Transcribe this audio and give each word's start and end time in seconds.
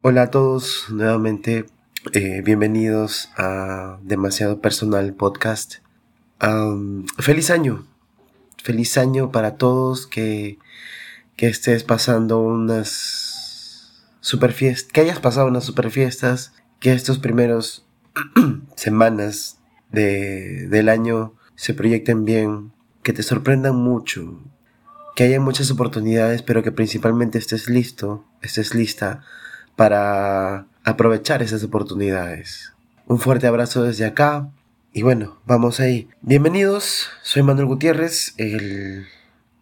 Hola 0.00 0.22
a 0.22 0.30
todos, 0.30 0.84
nuevamente 0.90 1.66
eh, 2.12 2.40
bienvenidos 2.42 3.30
a 3.36 3.98
Demasiado 4.04 4.60
Personal 4.60 5.12
Podcast. 5.12 5.78
feliz 7.18 7.50
año, 7.50 7.84
feliz 8.62 8.96
año 8.96 9.32
para 9.32 9.56
todos, 9.56 10.06
que, 10.06 10.60
que 11.34 11.48
estés 11.48 11.82
pasando 11.82 12.38
unas 12.38 14.04
super 14.20 14.52
fiestas, 14.52 14.92
que 14.92 15.00
hayas 15.00 15.18
pasado 15.18 15.48
unas 15.48 15.64
super 15.64 15.90
fiestas, 15.90 16.52
que 16.78 16.92
estos 16.92 17.18
primeros 17.18 17.84
semanas 18.76 19.58
de, 19.90 20.68
del 20.68 20.90
año 20.90 21.34
se 21.56 21.74
proyecten 21.74 22.24
bien, 22.24 22.70
que 23.02 23.12
te 23.12 23.24
sorprendan 23.24 23.74
mucho, 23.74 24.38
que 25.16 25.24
haya 25.24 25.40
muchas 25.40 25.72
oportunidades, 25.72 26.42
pero 26.42 26.62
que 26.62 26.70
principalmente 26.70 27.38
estés 27.38 27.68
listo, 27.68 28.24
estés 28.42 28.76
lista 28.76 29.24
para 29.78 30.66
aprovechar 30.82 31.40
esas 31.40 31.62
oportunidades. 31.62 32.74
Un 33.06 33.20
fuerte 33.20 33.46
abrazo 33.46 33.84
desde 33.84 34.06
acá 34.06 34.50
y 34.92 35.02
bueno, 35.02 35.38
vamos 35.46 35.78
ahí. 35.78 36.08
Bienvenidos, 36.20 37.06
soy 37.22 37.44
Manuel 37.44 37.68
Gutiérrez, 37.68 38.34
el 38.38 39.06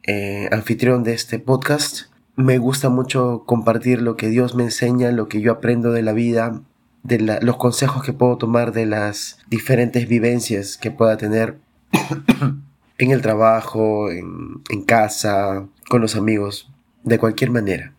eh, 0.05 0.49
anfitrión 0.53 1.05
de 1.05 1.13
este 1.13 1.39
podcast. 1.39 2.07
Me 2.35 2.57
gusta 2.57 2.89
mucho 2.89 3.43
compartir 3.45 4.01
lo 4.01 4.17
que 4.17 4.31
Dios 4.31 4.55
me 4.55 4.63
enseña, 4.63 5.11
lo 5.13 5.29
que 5.29 5.43
yo 5.43 5.53
aprendo 5.53 5.93
de 5.93 6.01
la 6.01 6.15
vida, 6.15 6.63
de 7.03 7.19
los 7.43 7.59
consejos 7.59 8.03
que 8.03 8.15
puedo 8.15 8.39
tomar 8.39 8.73
de 8.73 8.87
las 8.87 9.37
diferentes 9.51 10.09
vivencias 10.09 10.79
que 10.79 10.91
pueda 10.91 11.19
tener 11.19 11.59
en 12.99 13.11
el 13.11 13.21
trabajo, 13.21 14.11
en, 14.11 14.63
en 14.71 14.83
casa, 14.83 15.67
con 15.91 16.01
los 16.01 16.17
amigos, 16.17 16.71
de 17.05 17.19
cualquier 17.19 17.51
manera. 17.51 17.93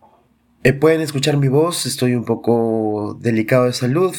Eh, 0.63 0.73
pueden 0.73 1.01
escuchar 1.01 1.37
mi 1.37 1.47
voz, 1.47 1.85
estoy 1.85 2.15
un 2.15 2.25
poco 2.25 3.17
delicado 3.21 3.65
de 3.65 3.73
salud, 3.73 4.15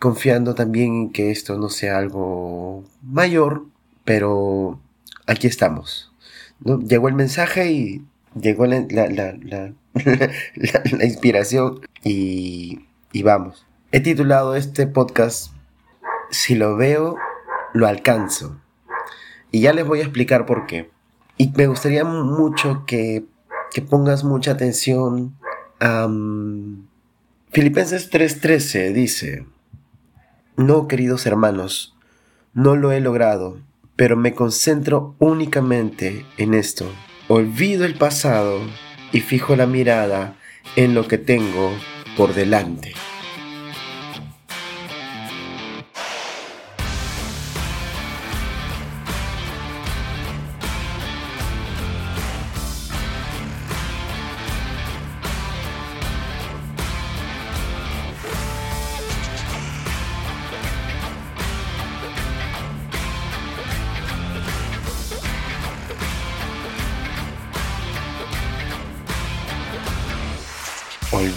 confiando 0.00 0.54
también 0.54 0.94
en 0.94 1.12
que 1.12 1.30
esto 1.30 1.58
no 1.58 1.68
sea 1.68 1.98
algo 1.98 2.84
mayor, 3.02 3.66
pero 4.04 4.80
aquí 5.26 5.46
estamos. 5.46 6.12
Llegó 6.64 7.08
el 7.08 7.14
mensaje 7.14 7.70
y 7.70 8.04
llegó 8.40 8.66
la, 8.66 8.84
la, 8.86 9.72
inspiración 11.04 11.80
y, 12.02 12.80
y 13.12 13.22
vamos. 13.22 13.66
He 13.92 14.00
titulado 14.00 14.56
este 14.56 14.86
podcast 14.86 15.52
Si 16.30 16.54
lo 16.54 16.76
veo, 16.76 17.16
lo 17.74 17.86
alcanzo. 17.86 18.58
Y 19.52 19.60
ya 19.60 19.72
les 19.72 19.86
voy 19.86 20.00
a 20.00 20.04
explicar 20.04 20.46
por 20.46 20.66
qué. 20.66 20.90
Y 21.36 21.52
me 21.54 21.66
gustaría 21.66 22.04
mucho 22.04 22.84
que 22.86 23.24
que 23.72 23.82
pongas 23.82 24.24
mucha 24.24 24.52
atención. 24.52 25.36
Filipenses 27.50 28.10
3:13 28.10 28.92
dice, 28.92 29.46
no 30.56 30.88
queridos 30.88 31.26
hermanos, 31.26 31.94
no 32.54 32.76
lo 32.76 32.92
he 32.92 33.00
logrado, 33.00 33.58
pero 33.96 34.16
me 34.16 34.34
concentro 34.34 35.14
únicamente 35.18 36.24
en 36.38 36.54
esto. 36.54 36.90
Olvido 37.28 37.84
el 37.84 37.94
pasado 37.94 38.60
y 39.12 39.20
fijo 39.20 39.56
la 39.56 39.66
mirada 39.66 40.36
en 40.76 40.94
lo 40.94 41.08
que 41.08 41.18
tengo 41.18 41.72
por 42.16 42.34
delante. 42.34 42.94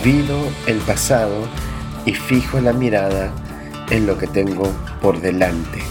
Olvido 0.09 0.39
el 0.65 0.79
pasado 0.79 1.47
y 2.03 2.15
fijo 2.15 2.59
la 2.59 2.73
mirada 2.73 3.31
en 3.91 4.07
lo 4.07 4.17
que 4.17 4.25
tengo 4.25 4.63
por 5.03 5.21
delante. 5.21 5.83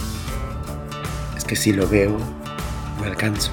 Es 1.36 1.44
que 1.44 1.54
si 1.54 1.72
lo 1.72 1.86
veo, 1.86 2.18
me 3.00 3.06
alcanzo. 3.06 3.52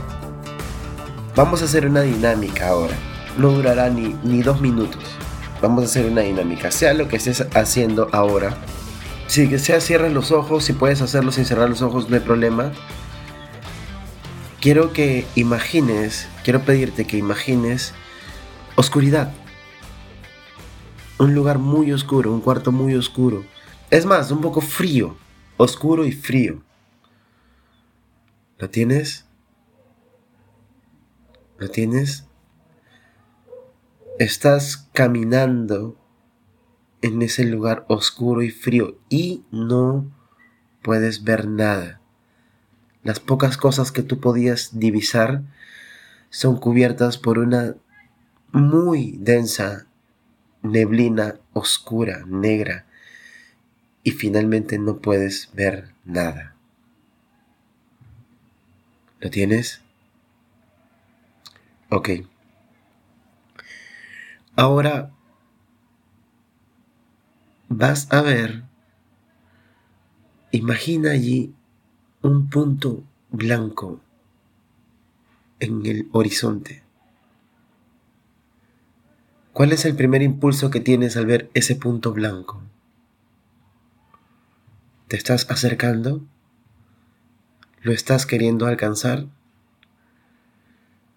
Vamos 1.36 1.62
a 1.62 1.66
hacer 1.66 1.86
una 1.86 2.02
dinámica 2.02 2.70
ahora. 2.70 2.96
No 3.38 3.52
durará 3.52 3.92
ni, 3.92 4.16
ni 4.24 4.42
dos 4.42 4.60
minutos. 4.60 5.04
Vamos 5.62 5.84
a 5.84 5.86
hacer 5.86 6.08
una 6.08 6.22
dinámica. 6.22 6.72
Sea 6.72 6.96
lo 6.96 7.08
que 7.08 7.18
estés 7.18 7.46
haciendo 7.54 8.10
ahora. 8.12 8.58
Si 9.28 9.48
que 9.48 9.60
sea 9.60 9.80
cierres 9.80 10.14
los 10.14 10.32
ojos, 10.32 10.66
si 10.66 10.74
puedes 10.74 11.00
hacerlo 11.00 11.32
sin 11.32 11.46
cerrar 11.46 11.70
los 11.70 11.84
ojos, 11.84 12.10
no 12.10 12.16
hay 12.16 12.24
problema. 12.24 12.72
Quiero 14.62 14.94
que 14.94 15.28
imagines, 15.36 16.28
quiero 16.44 16.62
pedirte 16.62 17.06
que 17.06 17.18
imagines 17.18 17.94
oscuridad 18.76 19.32
un 21.18 21.34
lugar 21.34 21.60
muy 21.60 21.92
oscuro, 21.92 22.34
un 22.34 22.42
cuarto 22.42 22.72
muy 22.72 22.96
oscuro. 22.96 23.46
Es 23.90 24.06
más, 24.06 24.32
un 24.32 24.42
poco 24.42 24.62
frío, 24.62 25.16
oscuro 25.58 26.06
y 26.06 26.12
frío. 26.12 26.62
¿Lo 28.58 28.70
tienes? 28.70 29.26
¿Lo 31.58 31.70
tienes? 31.70 32.26
Estás 34.20 34.90
caminando 34.94 35.98
en 37.02 37.22
ese 37.22 37.44
lugar 37.46 37.86
oscuro 37.88 38.42
y 38.42 38.50
frío 38.50 38.98
y 39.10 39.44
no 39.52 40.10
puedes 40.82 41.24
ver 41.24 41.48
nada. 41.48 42.02
Las 43.04 43.20
pocas 43.20 43.58
cosas 43.58 43.92
que 43.92 44.04
tú 44.04 44.20
podías 44.20 44.80
divisar 44.80 45.44
son 46.30 46.58
cubiertas 46.58 47.18
por 47.18 47.40
una 47.40 47.76
muy 48.52 49.18
densa 49.20 49.85
neblina 50.72 51.36
oscura, 51.54 52.24
negra, 52.28 52.86
y 54.04 54.12
finalmente 54.12 54.78
no 54.78 54.98
puedes 54.98 55.50
ver 55.54 55.94
nada. 56.04 56.56
¿Lo 59.20 59.30
tienes? 59.30 59.82
Ok. 61.90 62.10
Ahora 64.56 65.12
vas 67.68 68.12
a 68.14 68.22
ver, 68.22 68.64
imagina 70.52 71.12
allí 71.12 71.54
un 72.22 72.50
punto 72.50 73.04
blanco 73.32 74.00
en 75.60 75.86
el 75.86 76.08
horizonte. 76.12 76.85
¿Cuál 79.56 79.72
es 79.72 79.86
el 79.86 79.96
primer 79.96 80.22
impulso 80.22 80.70
que 80.70 80.82
tienes 80.82 81.16
al 81.16 81.28
ver 81.28 81.50
ese 81.54 81.78
punto 81.78 82.12
blanco? 82.12 82.62
¿Te 85.08 85.16
estás 85.16 85.50
acercando? 85.50 86.22
¿Lo 87.82 87.94
estás 87.94 88.26
queriendo 88.26 88.66
alcanzar? 88.68 89.28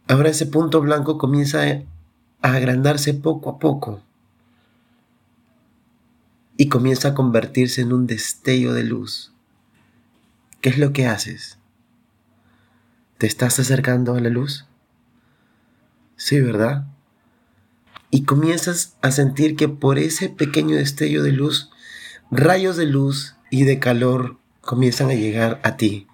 Ahora 0.06 0.28
ese 0.28 0.46
punto 0.46 0.80
blanco 0.80 1.18
comienza 1.18 1.62
a 2.40 2.52
agrandarse 2.54 3.12
poco 3.12 3.50
a 3.50 3.58
poco 3.58 4.02
y 6.56 6.68
comienza 6.68 7.08
a 7.08 7.14
convertirse 7.14 7.80
en 7.80 7.92
un 7.92 8.06
destello 8.06 8.72
de 8.72 8.84
luz. 8.84 9.32
¿Qué 10.60 10.68
es 10.68 10.78
lo 10.78 10.92
que 10.92 11.08
haces? 11.08 11.58
¿Te 13.18 13.26
estás 13.26 13.58
acercando 13.58 14.14
a 14.14 14.20
la 14.20 14.30
luz? 14.30 14.64
Sí, 16.14 16.40
¿verdad? 16.40 16.86
Y 18.10 18.24
comienzas 18.24 18.96
a 19.02 19.10
sentir 19.10 19.56
que 19.56 19.68
por 19.68 19.98
ese 19.98 20.28
pequeño 20.28 20.76
destello 20.76 21.22
de 21.22 21.32
luz, 21.32 21.70
rayos 22.30 22.76
de 22.76 22.86
luz 22.86 23.36
y 23.50 23.64
de 23.64 23.78
calor 23.78 24.38
comienzan 24.60 25.10
a 25.10 25.14
llegar 25.14 25.60
a 25.62 25.76
ti. 25.76 26.06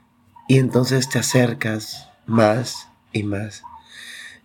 Y 0.49 0.59
entonces 0.59 1.09
te 1.09 1.19
acercas 1.19 2.09
más 2.27 2.89
y 3.13 3.23
más 3.23 3.63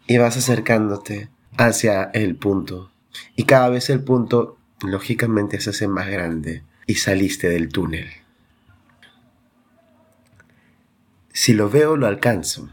y 0.10 0.18
vas 0.18 0.38
acercándote 0.38 1.30
hacia 1.56 2.04
el 2.04 2.36
punto. 2.36 2.92
Y 3.36 3.44
cada 3.44 3.70
vez 3.70 3.92
el 3.92 4.04
punto, 4.04 4.58
lógicamente, 4.82 5.62
se 5.62 5.70
hace 5.70 5.88
más 5.88 6.08
grande 6.08 6.64
y 6.88 6.96
saliste 6.96 7.48
del 7.48 7.70
túnel. 7.70 8.08
Si 11.32 11.54
lo 11.54 11.70
veo, 11.70 11.96
lo 11.96 12.08
alcanzo. 12.08 12.70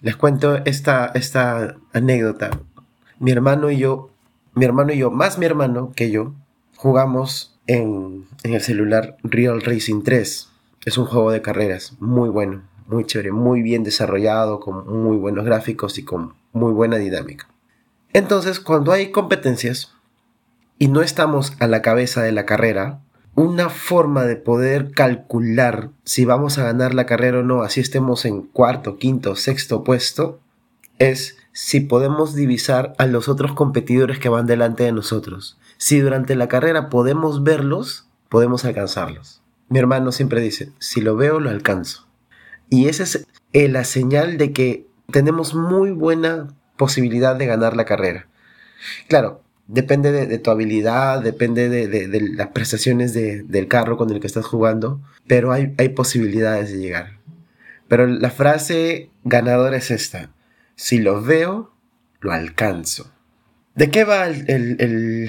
Les 0.00 0.16
cuento 0.16 0.64
esta, 0.64 1.12
esta 1.14 1.76
anécdota 1.92 2.58
mi 3.20 3.30
hermano 3.30 3.70
y 3.70 3.76
yo, 3.76 4.10
mi 4.54 4.64
hermano 4.64 4.92
y 4.92 4.98
yo, 4.98 5.10
más 5.12 5.38
mi 5.38 5.46
hermano 5.46 5.92
que 5.94 6.10
yo, 6.10 6.32
jugamos 6.74 7.56
en, 7.66 8.26
el 8.42 8.60
celular 8.62 9.16
Real 9.22 9.60
Racing 9.60 10.02
3. 10.02 10.48
Es 10.86 10.98
un 10.98 11.04
juego 11.04 11.30
de 11.30 11.42
carreras 11.42 11.94
muy 12.00 12.30
bueno, 12.30 12.62
muy 12.86 13.04
chévere, 13.04 13.30
muy 13.30 13.62
bien 13.62 13.84
desarrollado, 13.84 14.58
con 14.58 14.88
muy 14.88 15.18
buenos 15.18 15.44
gráficos 15.44 15.98
y 15.98 16.04
con 16.04 16.34
muy 16.52 16.72
buena 16.72 16.96
dinámica. 16.96 17.46
Entonces, 18.14 18.58
cuando 18.58 18.90
hay 18.90 19.12
competencias, 19.12 19.94
y 20.78 20.88
no 20.88 21.02
estamos 21.02 21.52
a 21.60 21.66
la 21.66 21.82
cabeza 21.82 22.22
de 22.22 22.32
la 22.32 22.46
carrera, 22.46 23.02
una 23.34 23.68
forma 23.68 24.24
de 24.24 24.36
poder 24.36 24.92
calcular 24.92 25.90
si 26.04 26.24
vamos 26.24 26.56
a 26.56 26.64
ganar 26.64 26.94
la 26.94 27.04
carrera 27.04 27.40
o 27.40 27.42
no, 27.42 27.62
así 27.62 27.80
estemos 27.80 28.24
en 28.24 28.40
cuarto, 28.40 28.96
quinto, 28.96 29.36
sexto 29.36 29.84
puesto, 29.84 30.40
es 30.98 31.36
si 31.52 31.80
podemos 31.80 32.34
divisar 32.34 32.94
a 32.98 33.06
los 33.06 33.28
otros 33.28 33.52
competidores 33.54 34.18
que 34.18 34.28
van 34.28 34.46
delante 34.46 34.84
de 34.84 34.92
nosotros. 34.92 35.58
Si 35.78 35.98
durante 35.98 36.36
la 36.36 36.48
carrera 36.48 36.88
podemos 36.88 37.42
verlos, 37.42 38.08
podemos 38.28 38.64
alcanzarlos. 38.64 39.42
Mi 39.68 39.78
hermano 39.78 40.12
siempre 40.12 40.40
dice, 40.40 40.72
si 40.78 41.00
lo 41.00 41.16
veo, 41.16 41.40
lo 41.40 41.50
alcanzo. 41.50 42.06
Y 42.68 42.88
esa 42.88 43.02
es 43.02 43.26
eh, 43.52 43.68
la 43.68 43.84
señal 43.84 44.38
de 44.38 44.52
que 44.52 44.86
tenemos 45.10 45.54
muy 45.54 45.90
buena 45.90 46.48
posibilidad 46.76 47.36
de 47.36 47.46
ganar 47.46 47.76
la 47.76 47.84
carrera. 47.84 48.28
Claro, 49.08 49.42
depende 49.66 50.12
de, 50.12 50.38
tu 50.38 50.50
habilidad, 50.50 51.22
depende 51.22 51.68
de, 51.68 52.20
las 52.34 52.48
prestaciones 52.48 53.12
del 53.12 53.68
carro 53.68 53.96
con 53.96 54.10
el 54.10 54.20
que 54.20 54.26
estás 54.26 54.46
jugando, 54.46 55.00
pero 55.26 55.52
hay, 55.52 55.74
hay 55.78 55.90
posibilidades 55.90 56.72
de 56.72 56.78
llegar. 56.78 57.18
Pero 57.88 58.06
la 58.06 58.30
frase 58.30 59.10
ganadora 59.24 59.76
es 59.76 59.90
esta, 59.90 60.30
si 60.80 60.98
lo 60.98 61.20
veo, 61.20 61.70
lo 62.20 62.32
alcanzo. 62.32 63.12
¿De 63.74 63.90
qué 63.90 64.04
va 64.04 64.28
el, 64.28 65.28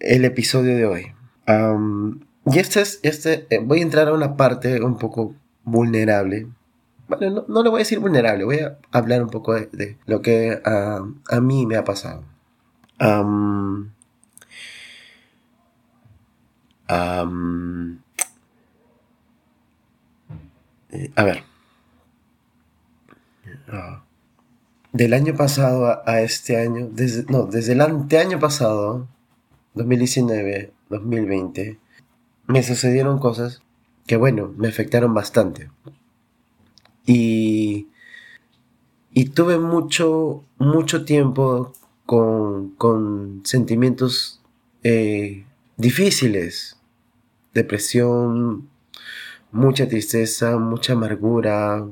el, 0.00 0.24
episodio 0.24 0.74
de 0.74 0.86
hoy? 0.86 1.12
y 2.46 2.58
este 2.58 2.80
es, 2.80 3.00
este, 3.02 3.46
eh, 3.50 3.58
voy 3.62 3.80
a 3.80 3.82
entrar 3.82 4.08
a 4.08 4.14
una 4.14 4.36
parte 4.38 4.82
un 4.82 4.96
poco 4.96 5.34
vulnerable. 5.64 6.46
Bueno, 7.08 7.44
no, 7.46 7.62
le 7.62 7.68
voy 7.68 7.80
a 7.80 7.84
decir 7.84 7.98
vulnerable, 7.98 8.44
voy 8.44 8.60
a 8.60 8.78
hablar 8.90 9.22
un 9.22 9.28
poco 9.28 9.52
de, 9.52 9.98
lo 10.06 10.22
que 10.22 10.58
a 10.64 11.40
mí 11.42 11.66
me 11.66 11.76
ha 11.76 11.84
pasado. 11.84 12.24
Um, 12.98 13.90
a 21.16 21.22
ver. 21.22 21.44
Ah. 23.70 24.02
Del 24.98 25.14
año 25.14 25.36
pasado 25.36 26.02
a, 26.04 26.22
este 26.22 26.56
año, 26.56 26.88
desde, 26.90 27.22
no, 27.30 27.46
desde 27.46 27.74
el 27.74 27.82
anteaño 27.82 28.40
pasado, 28.40 29.06
2019, 29.74 30.72
2020, 30.90 31.78
me 32.48 32.62
sucedieron 32.64 33.20
cosas 33.20 33.62
que, 34.08 34.16
bueno, 34.16 34.52
me 34.56 34.66
afectaron 34.66 35.14
bastante. 35.14 35.70
Y, 37.06 37.86
y 39.12 39.26
tuve 39.26 39.60
mucho, 39.60 40.42
mucho 40.58 41.04
tiempo 41.04 41.72
con, 42.04 43.42
sentimientos 43.44 44.42
eh, 44.82 45.46
difíciles, 45.76 46.76
depresión, 47.54 48.68
mucha 49.52 49.86
tristeza, 49.86 50.58
mucha 50.58 50.94
amargura, 50.94 51.86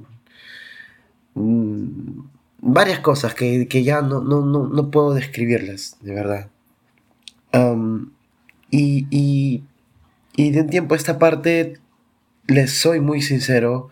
mm, 1.34 2.34
varias 2.66 3.00
cosas 3.00 3.34
que, 3.34 3.66
ya 3.82 4.02
no, 4.02 4.20
no, 4.20 4.90
puedo 4.90 5.14
describirlas, 5.14 5.96
de 6.00 6.14
verdad. 6.14 6.50
y, 8.70 9.64
de 10.36 10.60
un 10.60 10.68
tiempo 10.68 10.94
a 10.94 10.96
esta 10.96 11.18
parte, 11.18 11.78
les 12.46 12.72
soy 12.72 13.00
muy 13.00 13.22
sincero, 13.22 13.90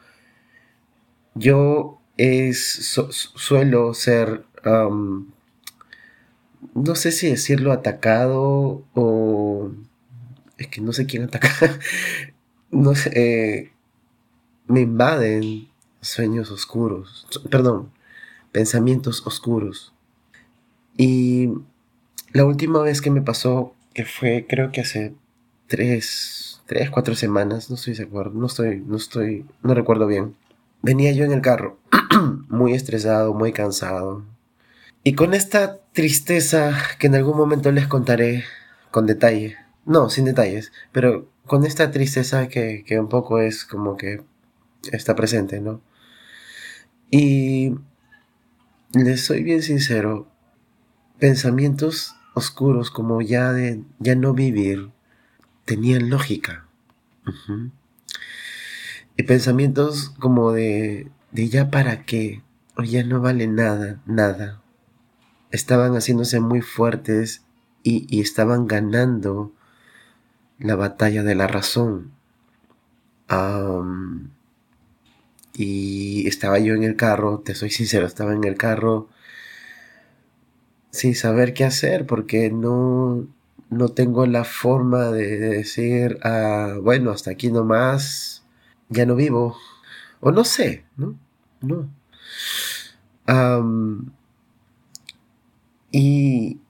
yo 1.34 2.00
es, 2.16 2.98
suelo 3.34 3.94
ser 3.94 4.44
no 6.74 6.94
sé 6.94 7.12
si 7.12 7.28
decirlo 7.28 7.72
atacado 7.72 8.84
o... 8.94 9.70
Es 10.56 10.68
que 10.68 10.80
no 10.80 10.92
sé 10.92 11.06
quién 11.06 11.24
ataca. 11.24 11.50
no 12.70 12.94
sé, 12.94 13.10
eh, 13.14 13.72
me 14.66 14.80
invaden 14.80 15.68
sueños 16.00 16.50
oscuros, 16.50 17.26
perdón, 17.50 17.90
pensamientos 18.54 19.26
oscuros. 19.26 19.92
Y 20.96 21.50
la 22.32 22.44
última 22.44 22.80
vez 22.82 23.02
que 23.02 23.10
me 23.10 23.20
pasó, 23.20 23.74
que 23.92 24.04
fue 24.04 24.46
creo 24.48 24.70
que 24.70 24.80
hace 24.80 25.12
tres, 25.66 26.62
tres, 26.66 26.88
cuatro 26.88 27.16
semanas, 27.16 27.68
no 27.68 27.74
estoy 27.74 27.96
seguro, 27.96 28.30
no 28.32 28.46
estoy, 28.46 28.80
no 28.86 28.96
estoy, 28.96 29.44
no 29.64 29.74
recuerdo 29.74 30.06
bien. 30.06 30.36
Venía 30.82 31.10
yo 31.10 31.24
en 31.24 31.32
el 31.32 31.42
carro, 31.42 31.78
muy 32.48 32.74
estresado, 32.74 33.34
muy 33.34 33.52
cansado, 33.52 34.22
y 35.02 35.14
con 35.14 35.34
esta 35.34 35.80
tristeza 35.92 36.78
que 37.00 37.08
en 37.08 37.16
algún 37.16 37.36
momento 37.36 37.72
les 37.72 37.88
contaré 37.88 38.44
con 38.92 39.06
detalle, 39.06 39.56
no, 39.84 40.10
sin 40.10 40.26
detalles, 40.26 40.70
pero 40.92 41.28
con 41.44 41.66
esta 41.66 41.90
tristeza 41.90 42.46
que, 42.48 42.84
un 43.00 43.08
poco 43.08 43.40
es 43.40 43.64
como 43.64 43.96
que 43.96 44.22
está 44.92 45.16
presente, 45.16 45.60
¿no? 45.60 45.80
Y 47.10 47.74
les 48.94 49.24
soy 49.24 49.42
bien 49.42 49.62
sincero, 49.62 50.28
pensamientos 51.18 52.16
oscuros 52.34 52.90
como 52.90 53.20
ya 53.20 53.52
de 53.52 53.82
ya 53.98 54.14
no 54.14 54.34
vivir 54.34 54.90
tenían 55.64 56.10
lógica. 56.10 56.66
Y 59.16 59.22
pensamientos 59.22 60.10
como 60.18 60.52
de, 60.52 61.10
de 61.32 61.48
ya 61.48 61.70
para 61.70 62.04
qué, 62.04 62.42
o 62.76 62.82
ya 62.82 63.04
no 63.04 63.20
vale 63.20 63.46
nada, 63.46 64.00
nada, 64.06 64.60
estaban 65.50 65.94
haciéndose 65.94 66.40
muy 66.40 66.60
fuertes 66.60 67.44
y, 67.84 68.20
estaban 68.20 68.66
ganando 68.66 69.52
la 70.58 70.74
batalla 70.74 71.22
de 71.22 71.34
la 71.34 71.46
razón. 71.46 72.12
Y 75.54 76.26
estaba 76.26 76.58
yo 76.58 76.74
en 76.74 76.82
el 76.82 76.96
carro, 76.96 77.40
te 77.40 77.54
soy 77.54 77.70
sincero, 77.70 78.06
estaba 78.06 78.32
en 78.32 78.44
el 78.44 78.56
carro 78.56 79.08
sin 80.90 81.14
saber 81.14 81.54
qué 81.54 81.64
hacer 81.64 82.06
porque 82.06 82.50
no, 82.50 83.26
no 83.70 83.88
tengo 83.88 84.26
la 84.26 84.44
forma 84.44 85.10
de, 85.10 85.38
decir, 85.38 86.18
ah, 86.22 86.76
bueno, 86.82 87.10
hasta 87.10 87.30
aquí 87.30 87.50
nomás, 87.50 88.44
ya 88.88 89.06
no 89.06 89.16
vivo. 89.16 89.56
O 90.20 90.30
no 90.32 90.44
sé, 90.44 90.84
¿no? 90.96 91.18
No. 91.60 91.88
Y, 95.90 96.60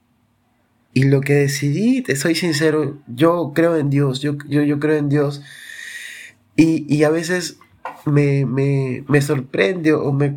y 0.92 1.04
lo 1.04 1.20
que 1.20 1.34
decidí, 1.34 2.02
te 2.02 2.16
soy 2.16 2.34
sincero, 2.34 2.98
yo 3.06 3.52
creo 3.54 3.76
en 3.76 3.90
Dios, 3.90 4.20
yo, 4.20 4.36
yo, 4.48 4.78
creo 4.78 4.96
en 4.96 5.08
Dios. 5.08 5.42
Y, 6.56 7.02
a 7.02 7.10
veces 7.10 7.58
me, 8.06 9.22
sorprende 9.22 9.92
o 9.92 10.12
me, 10.12 10.34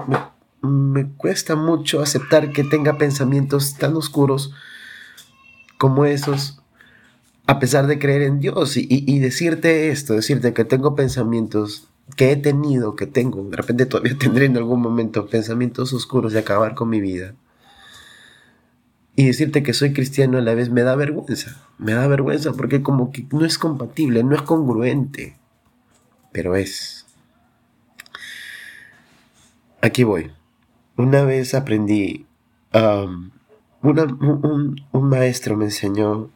cuesta 1.17 1.55
mucho 1.55 2.01
aceptar 2.01 2.51
que 2.51 2.63
tenga 2.63 2.97
pensamientos 2.97 3.75
tan 3.75 3.95
oscuros 3.95 4.53
como 5.77 6.05
esos, 6.05 6.61
a 7.45 7.59
pesar 7.59 7.87
de 7.87 7.99
creer 7.99 8.23
en 8.23 8.39
Dios. 8.39 8.77
Y, 8.77 8.87
y, 8.89 9.19
decirte 9.19 9.89
esto, 9.89 10.13
decirte 10.13 10.53
que 10.53 10.65
tengo 10.65 10.95
pensamientos 10.95 11.87
que 12.15 12.31
he 12.31 12.35
tenido, 12.35 12.95
que 12.95 13.05
tengo, 13.05 13.43
de 13.43 13.57
repente 13.57 13.85
todavía 13.85 14.17
tendré 14.19 14.45
en 14.45 14.57
algún 14.57 14.81
momento 14.81 15.27
pensamientos 15.27 15.93
oscuros 15.93 16.33
de 16.33 16.39
acabar 16.39 16.73
con 16.73 16.89
mi 16.89 17.01
vida 17.01 17.33
y 19.17 19.25
decirte 19.25 19.63
que 19.63 19.73
soy 19.73 19.93
cristiano 19.93 20.37
a 20.37 20.41
la 20.41 20.53
vez 20.53 20.69
me 20.69 20.83
da 20.83 20.95
vergüenza. 20.95 21.59
Me 21.79 21.93
da 21.93 22.07
vergüenza 22.07 22.53
porque 22.53 22.83
como 22.83 23.11
que 23.11 23.25
no 23.31 23.45
es 23.45 23.57
compatible, 23.57 24.23
no 24.23 24.35
es 24.35 24.43
congruente. 24.43 25.35
Pero 26.31 26.55
es. 26.55 26.96
Aquí 29.81 30.03
voy. 30.03 30.31
Una 30.97 31.23
vez 31.23 31.53
aprendí, 31.53 32.25
um, 32.73 33.29
un, 33.81 35.09
maestro 35.09 35.55
me 35.55 35.65
enseñó 35.65 36.31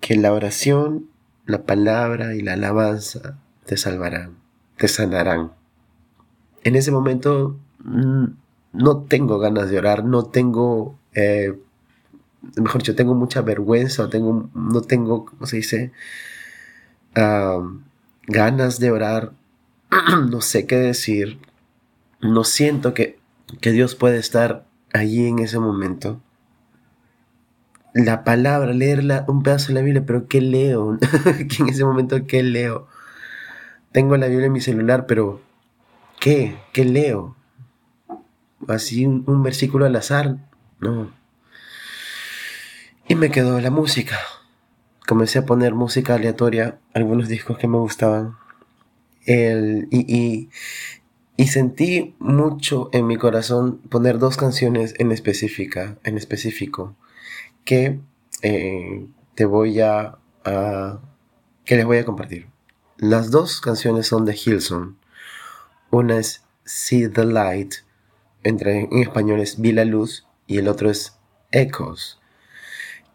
que 0.00 0.16
la 0.16 0.32
oración, 0.32 1.06
la 1.44 1.62
palabra 1.62 2.34
y 2.34 2.40
la 2.40 2.54
alabanza 2.54 3.38
te 3.64 3.76
salvarán, 3.76 4.36
te 4.76 4.88
sanarán. 4.88 5.52
En 6.64 6.74
ese 6.74 6.90
momento 6.90 7.56
mm, 7.84 8.24
no 8.72 8.98
tengo 9.02 9.38
ganas 9.38 9.70
de 9.70 9.78
orar, 9.78 10.04
no 10.04 10.24
tengo 10.24 10.98
eh, 11.14 11.54
mejor 12.56 12.82
dicho, 12.82 12.94
tengo 12.94 13.14
mucha 13.14 13.42
vergüenza, 13.42 14.08
tengo, 14.08 14.48
no 14.54 14.80
tengo, 14.82 15.24
¿cómo 15.26 15.46
se 15.46 15.56
dice? 15.56 15.92
ganas 18.28 18.78
de 18.78 18.90
orar, 18.90 19.32
no 20.30 20.42
sé 20.42 20.66
qué 20.66 20.76
decir, 20.76 21.38
no 22.20 22.44
siento 22.44 22.94
que, 22.94 23.18
que 23.60 23.72
Dios 23.72 23.94
puede 23.94 24.18
estar 24.18 24.66
allí 24.92 25.26
en 25.26 25.38
ese 25.38 25.58
momento. 25.58 26.20
La 27.94 28.24
palabra, 28.24 28.72
leerla, 28.72 29.24
un 29.28 29.42
pedazo 29.42 29.68
de 29.68 29.74
la 29.74 29.80
Biblia, 29.82 30.04
pero 30.06 30.28
¿qué 30.28 30.40
leo? 30.40 30.98
en 31.58 31.68
ese 31.68 31.84
momento, 31.84 32.26
¿qué 32.26 32.42
leo? 32.42 32.88
Tengo 33.92 34.16
la 34.16 34.26
Biblia 34.26 34.46
en 34.46 34.52
mi 34.52 34.60
celular, 34.60 35.06
pero 35.06 35.40
¿qué? 36.20 36.58
¿Qué 36.72 36.84
leo? 36.84 37.36
Así 38.68 39.06
un 39.06 39.42
versículo 39.42 39.86
al 39.86 39.96
azar, 39.96 40.36
no. 40.80 41.10
Y 43.08 43.14
me 43.14 43.30
quedó 43.30 43.60
la 43.60 43.70
música. 43.70 44.18
comencé 45.06 45.38
a 45.38 45.46
poner 45.46 45.74
música 45.74 46.14
aleatoria, 46.14 46.78
algunos 46.92 47.28
discos 47.28 47.56
que 47.56 47.68
me 47.68 47.78
gustaban. 47.78 48.34
El, 49.26 49.86
y, 49.92 50.12
y, 50.12 50.50
sentí 51.44 52.14
mucho 52.18 52.88
en 52.92 53.06
mi 53.06 53.16
corazón 53.16 53.78
poner 53.90 54.18
dos 54.18 54.36
canciones 54.38 54.94
en 54.98 55.12
específica, 55.12 55.98
en 56.02 56.16
específico, 56.16 56.96
que 57.64 58.00
eh, 58.42 59.06
te 59.34 59.44
voy 59.44 59.80
a, 59.80 60.18
que 61.64 61.76
les 61.76 61.84
voy 61.84 61.98
a 61.98 62.04
compartir. 62.04 62.48
Las 62.96 63.30
dos 63.30 63.60
canciones 63.60 64.06
son 64.06 64.24
de 64.24 64.34
Hilson. 64.34 64.96
Una 65.90 66.18
es 66.18 66.42
See 66.64 67.08
the 67.08 67.24
Light, 67.24 67.74
entre, 68.42 68.84
en 68.84 68.98
español 68.98 69.40
es 69.40 69.60
Vi 69.60 69.72
la 69.72 69.84
Luz, 69.84 70.26
y 70.46 70.58
el 70.58 70.68
otro 70.68 70.90
es 70.90 71.18
Echoes, 71.52 72.18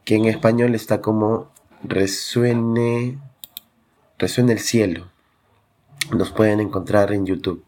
que 0.06 0.16
en 0.16 0.26
español 0.26 0.76
está 0.76 1.02
como 1.02 1.52
Resuene, 1.84 3.18
Resuene 4.20 4.54
el 4.54 4.60
cielo. 4.60 5.10
Los 6.12 6.32
pueden 6.32 6.60
encontrar 6.60 7.12
en 7.14 7.26
YouTube. 7.26 7.64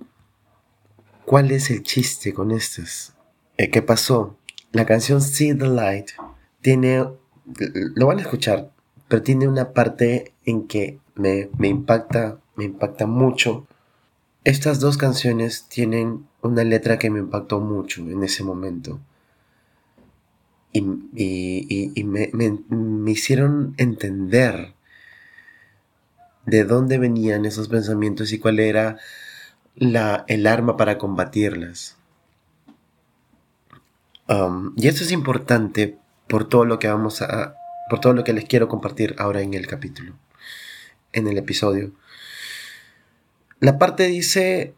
¿Cuál 1.33 1.49
es 1.49 1.71
el 1.71 1.81
chiste 1.81 2.31
con 2.31 2.51
estas? 2.51 3.15
Eh, 3.57 3.71
¿Qué 3.71 3.81
pasó? 3.81 4.37
La 4.71 4.85
canción 4.85 5.19
See 5.19 5.55
the 5.55 5.65
Light 5.65 6.11
tiene, 6.61 7.07
lo 7.95 8.05
van 8.05 8.19
a 8.19 8.21
escuchar, 8.21 8.69
pero 9.07 9.23
tiene 9.23 9.47
una 9.47 9.73
parte 9.73 10.35
en 10.45 10.67
que 10.67 10.99
me, 11.15 11.49
me 11.57 11.69
impacta, 11.69 12.37
me 12.55 12.65
impacta 12.65 13.07
mucho. 13.07 13.65
Estas 14.43 14.79
dos 14.79 14.95
canciones 14.95 15.67
tienen 15.69 16.27
una 16.43 16.63
letra 16.63 16.99
que 16.99 17.09
me 17.09 17.17
impactó 17.17 17.59
mucho 17.59 18.03
en 18.03 18.23
ese 18.23 18.43
momento. 18.43 18.99
Y, 20.71 20.83
me, 22.03 22.29
me, 22.31 23.11
hicieron 23.11 23.73
entender 23.77 24.75
de 26.45 26.63
dónde 26.63 26.99
venían 26.99 27.45
esos 27.45 27.69
pensamientos 27.69 28.31
y 28.33 28.37
cuál 28.37 28.59
era 28.59 28.99
la, 29.75 30.25
el 30.27 30.47
arma 30.47 30.77
para 30.77 30.97
combatirlas. 30.97 31.97
Um, 34.27 34.73
y 34.77 34.87
esto 34.87 35.03
es 35.03 35.11
importante 35.11 35.97
por 36.27 36.47
todo 36.47 36.65
lo 36.65 36.79
que 36.79 36.87
vamos 36.87 37.21
a, 37.21 37.55
por 37.89 37.99
todo 37.99 38.13
lo 38.13 38.23
que 38.23 38.33
les 38.33 38.45
quiero 38.45 38.67
compartir 38.67 39.15
ahora 39.19 39.41
en 39.41 39.53
el 39.53 39.67
capítulo, 39.67 40.13
en 41.11 41.27
el 41.27 41.37
episodio. 41.37 41.91
La 43.59 43.77
parte 43.77 44.07
dice, 44.07 44.75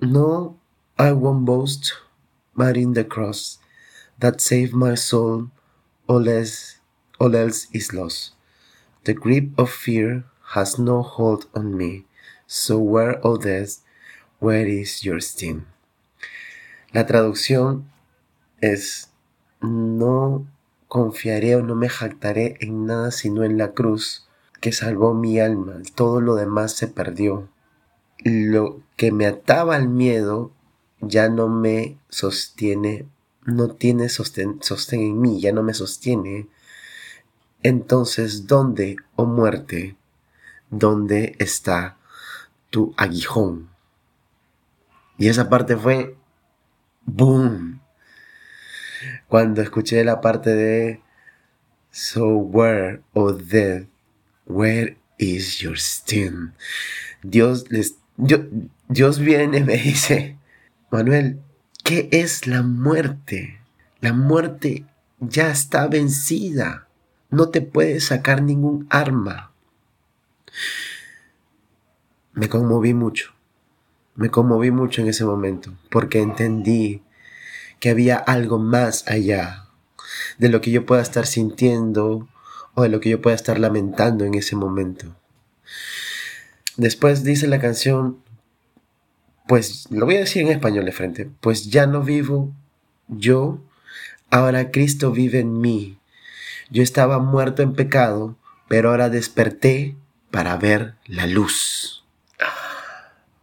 no, 0.00 0.58
I 0.98 1.12
won't 1.12 1.44
boast, 1.44 1.92
but 2.54 2.76
in 2.76 2.94
the 2.94 3.06
cross 3.06 3.60
that 4.18 4.40
saved 4.40 4.74
my 4.74 4.96
soul, 4.96 5.50
all 6.06 6.28
else, 6.28 6.80
all 7.18 7.34
else 7.34 7.68
is 7.72 7.92
lost. 7.92 8.34
The 9.04 9.14
grip 9.14 9.58
of 9.58 9.70
fear 9.70 10.24
has 10.54 10.78
no 10.78 11.02
hold 11.02 11.46
on 11.54 11.76
me, 11.76 12.04
so 12.46 12.78
where, 12.78 13.20
all 13.22 13.38
death, 13.38 13.78
where 14.40 14.68
is 14.68 15.02
your 15.02 15.22
sting? 15.22 15.64
La 16.92 17.06
traducción 17.06 17.90
es 18.60 19.10
no 19.60 20.46
confiaré 20.88 21.56
o 21.56 21.62
no 21.62 21.74
me 21.74 21.88
jactaré 21.88 22.58
en 22.60 22.84
nada 22.84 23.10
sino 23.10 23.44
en 23.44 23.56
la 23.56 23.72
cruz 23.72 24.26
que 24.60 24.72
salvó 24.72 25.14
mi 25.14 25.40
alma. 25.40 25.80
Todo 25.94 26.20
lo 26.20 26.34
demás 26.34 26.72
se 26.72 26.88
perdió. 26.88 27.48
Lo 28.18 28.80
que 28.96 29.10
me 29.10 29.26
ataba 29.26 29.74
al 29.74 29.88
miedo 29.88 30.52
ya 31.00 31.28
no 31.28 31.48
me 31.48 31.98
sostiene, 32.08 33.06
no 33.44 33.70
tiene 33.70 34.08
sostén, 34.08 34.60
en 34.92 35.20
mí, 35.20 35.40
ya 35.40 35.52
no 35.52 35.62
me 35.62 35.74
sostiene. 35.74 36.46
Entonces, 37.62 38.46
¿dónde, 38.46 38.96
oh 39.16 39.26
muerte, 39.26 39.96
dónde 40.70 41.36
está 41.38 41.96
tu 42.72 42.94
aguijón? 42.96 43.68
Y 45.18 45.28
esa 45.28 45.48
parte 45.48 45.76
fue, 45.76 46.16
¡boom! 47.04 47.80
Cuando 49.28 49.62
escuché 49.62 50.02
la 50.02 50.20
parte 50.20 50.50
de 50.50 51.00
So 51.92 52.38
where, 52.38 53.02
oh 53.12 53.32
death, 53.32 53.86
where 54.46 54.96
is 55.18 55.58
your 55.58 55.78
sting? 55.78 56.52
Dios 57.22 57.70
les, 57.70 57.98
Dios 58.88 59.18
viene 59.18 59.58
y 59.58 59.64
me 59.64 59.76
dice, 59.76 60.38
Manuel, 60.90 61.40
¿qué 61.84 62.08
es 62.10 62.46
la 62.46 62.62
muerte? 62.62 63.60
La 64.00 64.14
muerte 64.14 64.86
ya 65.20 65.50
está 65.50 65.86
vencida. 65.86 66.88
No 67.30 67.50
te 67.50 67.60
puede 67.60 68.00
sacar 68.00 68.42
ningún 68.42 68.86
arma. 68.90 69.52
Me 72.32 72.48
conmoví 72.48 72.94
mucho. 72.94 73.32
Me 74.14 74.30
conmoví 74.30 74.70
mucho 74.70 75.02
en 75.02 75.08
ese 75.08 75.24
momento 75.24 75.72
porque 75.90 76.20
entendí 76.20 77.02
que 77.80 77.90
había 77.90 78.16
algo 78.16 78.58
más 78.58 79.06
allá 79.08 79.68
de 80.38 80.48
lo 80.48 80.60
que 80.60 80.70
yo 80.70 80.86
pueda 80.86 81.02
estar 81.02 81.26
sintiendo 81.26 82.28
o 82.74 82.82
de 82.82 82.88
lo 82.88 83.00
que 83.00 83.10
yo 83.10 83.20
pueda 83.20 83.36
estar 83.36 83.58
lamentando 83.58 84.24
en 84.24 84.34
ese 84.34 84.56
momento. 84.56 85.16
Después 86.76 87.22
dice 87.24 87.46
la 87.48 87.60
canción, 87.60 88.18
pues 89.46 89.86
lo 89.90 90.06
voy 90.06 90.16
a 90.16 90.20
decir 90.20 90.42
en 90.42 90.48
español 90.48 90.84
de 90.84 90.92
frente, 90.92 91.30
pues 91.40 91.70
ya 91.70 91.86
no 91.86 92.02
vivo 92.02 92.52
yo, 93.08 93.60
ahora 94.30 94.70
Cristo 94.70 95.12
vive 95.12 95.40
en 95.40 95.60
mí. 95.60 95.98
Yo 96.70 96.82
estaba 96.82 97.18
muerto 97.18 97.62
en 97.62 97.74
pecado, 97.74 98.36
pero 98.68 98.90
ahora 98.90 99.10
desperté 99.10 99.96
para 100.30 100.56
ver 100.56 100.94
la 101.06 101.26
luz. 101.26 102.01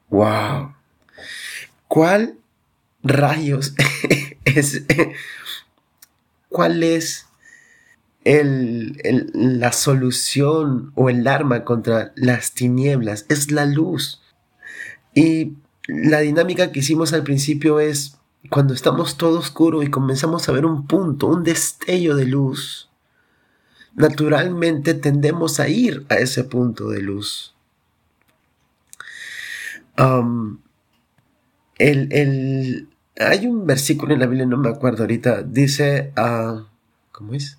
¡Wow! 0.09 0.73
¿Cuál 1.87 2.37
rayos 3.03 3.73
es, 4.45 4.83
cuál 6.49 6.83
es 6.83 7.25
la 8.23 9.71
solución 9.71 10.91
o 10.95 11.09
el 11.09 11.27
arma 11.27 11.63
contra 11.63 12.11
las 12.15 12.51
tinieblas, 12.51 13.25
es 13.29 13.51
la 13.51 13.65
luz. 13.65 14.21
Y 15.15 15.53
la 15.87 16.19
dinámica 16.19 16.71
que 16.71 16.79
hicimos 16.79 17.13
al 17.13 17.23
principio 17.23 17.79
es 17.79 18.17
cuando 18.49 18.73
estamos 18.73 19.17
todo 19.17 19.39
oscuro 19.39 19.83
y 19.83 19.89
comenzamos 19.89 20.47
a 20.47 20.51
ver 20.51 20.65
un 20.65 20.85
punto, 20.85 21.27
un 21.27 21.43
destello 21.43 22.15
de 22.15 22.25
luz, 22.25 22.89
naturalmente 23.95 24.93
tendemos 24.93 25.59
a 25.59 25.67
ir 25.67 26.05
a 26.09 26.15
ese 26.15 26.43
punto 26.43 26.89
de 26.89 27.01
luz. 27.01 27.55
Um, 29.99 30.59
el, 31.77 32.87
hay 33.17 33.47
un 33.47 33.65
versículo 33.65 34.13
en 34.13 34.21
la 34.21 34.27
Biblia, 34.27 34.45
no 34.45 34.57
me 34.57 34.69
acuerdo 34.69 35.03
ahorita, 35.03 35.43
dice, 35.43 36.13
uh, 36.17 36.63
¿cómo 37.11 37.33
es? 37.33 37.57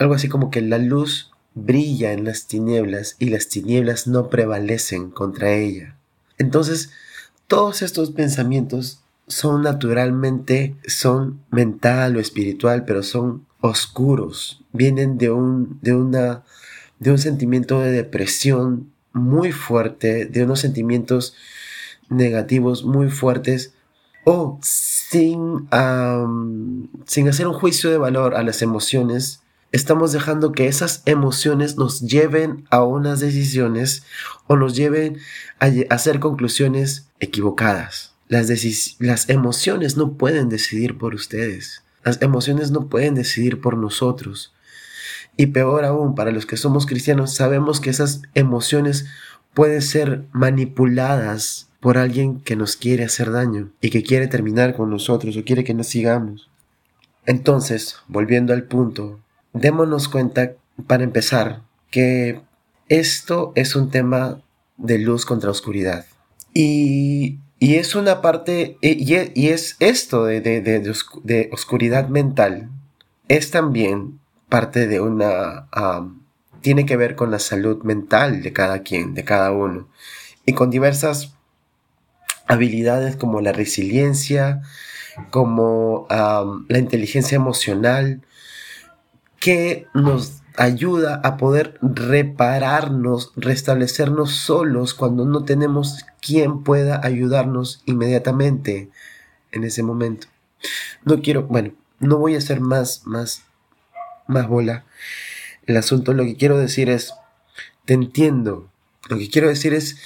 Algo 0.00 0.14
así 0.14 0.28
como 0.28 0.50
que 0.50 0.62
la 0.62 0.78
luz 0.78 1.30
brilla 1.54 2.12
en 2.12 2.24
las 2.24 2.46
tinieblas 2.46 3.16
y 3.18 3.30
las 3.30 3.48
tinieblas 3.48 4.06
no 4.06 4.28
prevalecen 4.28 5.10
contra 5.10 5.52
ella. 5.52 5.96
Entonces, 6.38 6.90
todos 7.46 7.82
estos 7.82 8.12
pensamientos 8.12 9.02
son 9.26 9.62
naturalmente, 9.62 10.76
son 10.86 11.40
mental 11.50 12.16
o 12.16 12.20
espiritual, 12.20 12.84
pero 12.84 13.02
son 13.02 13.46
oscuros, 13.60 14.62
vienen 14.72 15.18
de 15.18 15.30
un, 15.30 15.78
de 15.82 15.94
una, 15.94 16.44
de 16.98 17.10
un 17.10 17.18
sentimiento 17.18 17.80
de 17.80 17.90
depresión 17.90 18.92
muy 19.18 19.52
fuerte, 19.52 20.26
de 20.26 20.44
unos 20.44 20.60
sentimientos 20.60 21.34
negativos 22.08 22.84
muy 22.84 23.10
fuertes 23.10 23.74
o 24.24 24.58
sin, 24.62 25.68
sin 27.06 27.28
hacer 27.28 27.46
un 27.46 27.54
juicio 27.54 27.90
de 27.90 27.98
valor 27.98 28.34
a 28.34 28.42
las 28.42 28.60
emociones, 28.60 29.42
estamos 29.72 30.12
dejando 30.12 30.52
que 30.52 30.66
esas 30.66 31.02
emociones 31.06 31.76
nos 31.76 32.00
lleven 32.00 32.66
a 32.70 32.82
unas 32.82 33.20
decisiones 33.20 34.02
o 34.46 34.56
nos 34.56 34.76
lleven 34.76 35.18
a, 35.60 35.70
hacer 35.90 36.20
conclusiones 36.20 37.08
equivocadas. 37.20 38.14
Las, 38.28 38.48
las 38.98 39.28
emociones 39.30 39.96
no 39.96 40.12
pueden 40.18 40.50
decidir 40.50 40.98
por 40.98 41.14
ustedes. 41.14 41.82
Las 42.04 42.20
emociones 42.20 42.70
no 42.70 42.88
pueden 42.88 43.14
decidir 43.14 43.60
por 43.60 43.78
nosotros. 43.78 44.52
Y 45.40 45.46
peor 45.46 45.84
aún, 45.84 46.16
para 46.16 46.32
los 46.32 46.46
que 46.46 46.56
somos 46.56 46.84
cristianos, 46.84 47.32
sabemos 47.32 47.80
que 47.80 47.90
esas 47.90 48.22
emociones 48.34 49.06
pueden 49.54 49.80
ser 49.82 50.24
manipuladas 50.32 51.68
por 51.78 51.96
alguien 51.96 52.40
que 52.40 52.56
nos 52.56 52.74
quiere 52.74 53.04
hacer 53.04 53.30
daño 53.30 53.70
y 53.80 53.90
que 53.90 54.02
quiere 54.02 54.26
terminar 54.26 54.74
con 54.74 54.90
nosotros 54.90 55.36
o 55.36 55.44
quiere 55.44 55.62
que 55.62 55.74
nos 55.74 55.86
sigamos. 55.86 56.50
Entonces, 57.24 57.98
volviendo 58.08 58.52
al 58.52 58.64
punto, 58.64 59.20
démonos 59.52 60.08
cuenta, 60.08 60.54
para 60.88 61.04
empezar, 61.04 61.62
que 61.92 62.40
esto 62.88 63.52
es 63.54 63.76
un 63.76 63.90
tema 63.90 64.42
de 64.76 64.98
luz 64.98 65.24
contra 65.24 65.52
oscuridad. 65.52 66.04
Y, 66.52 67.38
es 67.60 67.94
una 67.94 68.22
parte, 68.22 68.76
y, 68.80 69.14
es 69.46 69.76
esto 69.78 70.24
de, 70.24 70.40
de 70.40 71.48
oscuridad 71.52 72.08
mental, 72.08 72.70
es 73.28 73.52
también 73.52 74.18
parte 74.48 74.86
de 74.86 75.00
una... 75.00 75.68
tiene 76.60 76.86
que 76.86 76.96
ver 76.96 77.16
con 77.16 77.30
la 77.30 77.38
salud 77.38 77.82
mental 77.82 78.42
de 78.42 78.52
cada 78.52 78.82
quien, 78.82 79.14
de 79.14 79.24
cada 79.24 79.52
uno, 79.52 79.88
y 80.44 80.52
con 80.54 80.70
diversas 80.70 81.34
habilidades 82.46 83.16
como 83.16 83.40
la 83.40 83.52
resiliencia, 83.52 84.62
como 85.30 86.06
la 86.10 86.78
inteligencia 86.78 87.36
emocional, 87.36 88.22
que 89.38 89.86
nos 89.94 90.42
ayuda 90.56 91.20
a 91.22 91.36
poder 91.36 91.78
repararnos, 91.80 93.32
restablecernos 93.36 94.32
solos 94.32 94.94
cuando 94.94 95.24
no 95.24 95.44
tenemos 95.44 96.04
quien 96.20 96.64
pueda 96.64 97.00
ayudarnos 97.04 97.82
inmediatamente 97.86 98.90
en 99.52 99.62
ese 99.64 99.84
momento. 99.84 100.26
No 101.04 101.20
quiero, 101.22 101.44
bueno, 101.44 101.72
no 102.00 102.18
voy 102.18 102.34
a 102.34 102.38
hacer 102.38 102.60
más, 102.60 103.02
más, 103.06 103.44
más 104.28 104.46
bola. 104.46 104.84
El 105.66 105.76
asunto, 105.76 106.12
lo 106.12 106.24
que 106.24 106.36
quiero 106.36 106.56
decir 106.56 106.88
es, 106.88 107.12
te 107.84 107.94
entiendo. 107.94 108.70
Lo 109.08 109.18
que 109.18 109.28
quiero 109.28 109.48
decir 109.48 109.74
es, 109.74 109.98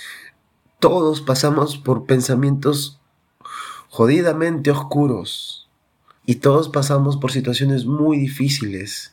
todos 0.78 1.20
pasamos 1.20 1.76
por 1.76 2.06
pensamientos 2.06 2.98
jodidamente 3.88 4.70
oscuros 4.70 5.68
y 6.24 6.36
todos 6.36 6.70
pasamos 6.70 7.18
por 7.18 7.30
situaciones 7.30 7.84
muy 7.84 8.18
difíciles 8.18 9.12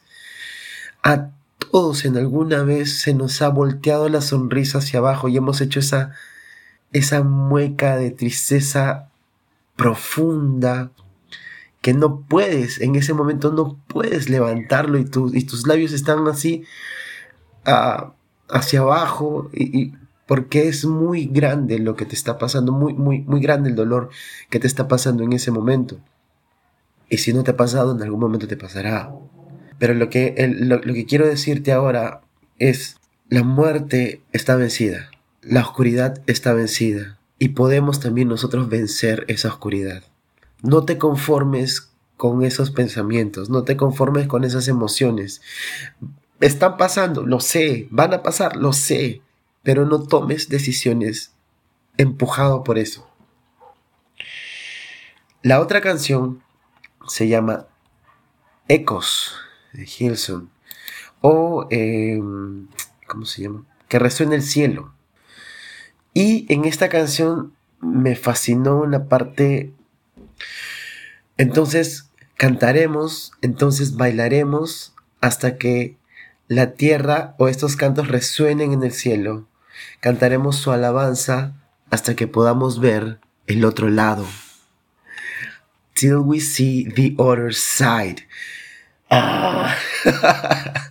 a 1.03 1.29
todos 1.71 2.05
en 2.05 2.17
alguna 2.17 2.63
vez 2.63 3.01
se 3.01 3.13
nos 3.13 3.41
ha 3.41 3.49
volteado 3.49 4.09
la 4.09 4.21
sonrisa 4.21 4.79
hacia 4.79 4.99
abajo 4.99 5.27
y 5.27 5.37
hemos 5.37 5.61
hecho 5.61 5.79
esa, 5.79 6.13
esa 6.93 7.23
mueca 7.23 7.97
de 7.97 8.11
tristeza 8.11 9.09
profunda 9.75 10.91
que 11.81 11.93
no 11.93 12.21
puedes, 12.21 12.81
en 12.81 12.95
ese 12.95 13.13
momento 13.13 13.51
no 13.51 13.79
puedes 13.88 14.29
levantarlo 14.29 15.00
y, 15.00 15.09
y 15.33 15.43
tus 15.45 15.67
labios 15.67 15.93
están 15.93 16.27
así 16.27 16.63
ah, 17.65 18.13
hacia 18.50 18.81
abajo 18.81 19.50
y, 19.53 19.93
porque 20.29 20.67
es 20.67 20.86
muy 20.86 21.25
grande 21.25 21.79
lo 21.79 21.95
que 21.95 22.05
te 22.05 22.13
está 22.13 22.38
pasando, 22.38 22.71
muy, 22.71 22.93
muy, 22.93 23.21
muy 23.21 23.41
grande 23.41 23.69
el 23.69 23.75
dolor 23.75 24.09
que 24.51 24.59
te 24.59 24.67
está 24.67 24.88
pasando 24.88 25.24
en 25.24 25.33
ese 25.33 25.50
momento. 25.50 25.98
Y 27.09 27.17
si 27.17 27.33
no 27.33 27.43
te 27.43 27.51
ha 27.51 27.57
pasado, 27.57 27.95
en 27.95 28.03
algún 28.03 28.19
momento 28.19 28.48
te 28.48 28.55
pasará. 28.55 29.12
Pero 29.79 29.95
lo 29.95 30.09
que, 30.09 30.36
lo, 30.59 30.81
que 30.81 31.05
quiero 31.05 31.25
decirte 31.25 31.71
ahora 31.71 32.21
es, 32.59 32.98
la 33.29 33.41
muerte 33.41 34.21
está 34.31 34.55
vencida, 34.55 35.09
la 35.41 35.62
oscuridad 35.62 36.21
está 36.27 36.53
vencida 36.53 37.17
y 37.39 37.50
podemos 37.50 38.00
también 38.00 38.27
nosotros 38.27 38.69
vencer 38.69 39.25
esa 39.29 39.48
oscuridad. 39.48 40.03
No 40.61 40.85
te 40.85 40.97
conformes 40.97 41.91
con 42.17 42.43
esos 42.43 42.71
pensamientos, 42.71 43.49
no 43.49 43.63
te 43.63 43.77
conformes 43.77 44.27
con 44.27 44.43
esas 44.43 44.67
emociones. 44.67 45.41
Están 46.39 46.77
pasando, 46.77 47.25
lo 47.25 47.39
sé, 47.39 47.87
van 47.91 48.13
a 48.13 48.23
pasar, 48.23 48.55
lo 48.55 48.73
sé, 48.73 49.21
pero 49.63 49.85
no 49.85 50.03
tomes 50.03 50.49
decisiones 50.49 51.33
empujado 51.97 52.63
por 52.63 52.77
eso. 52.77 53.09
La 55.41 55.61
otra 55.61 55.79
canción 55.79 56.43
se 57.07 57.27
llama 57.27 57.67
Ecos 58.67 59.35
de 59.73 59.87
Hilson. 59.87 60.49
O, 61.21 61.67
em, 61.69 62.67
¿cómo 63.07 63.25
se 63.25 63.43
llama? 63.43 63.65
Que 63.87 63.99
resuena 63.99 64.35
el 64.35 64.43
cielo. 64.43 64.93
Y 66.13 66.45
en 66.53 66.65
esta 66.65 66.89
canción 66.89 67.53
me 67.81 68.15
fascinó 68.15 68.81
una 68.81 69.05
parte. 69.05 69.73
Entonces 71.38 72.10
cantaremos, 72.36 73.31
entonces 73.41 73.96
bailaremos 73.96 74.93
hasta 75.22 75.58
que 75.58 75.98
la 76.48 76.74
tierra 76.74 77.36
o 77.38 77.48
estos 77.48 77.75
cantos 77.75 78.08
resuenen 78.08 78.74
en 78.74 78.84
el 78.84 78.91
cielo. 78.91 79.48
Cantaremos 80.00 80.57
su 80.57 80.72
alabanza 80.72 81.53
hasta 81.90 82.16
que 82.16 82.27
podamos 82.27 82.79
ver 82.79 83.20
el 83.48 83.66
otro 83.66 83.90
lado. 83.90 84.25
Till 85.94 86.18
we 86.18 86.40
see 86.40 86.85
the 86.85 87.13
other 87.18 87.53
side. 87.53 88.27
Ah. 89.09 89.75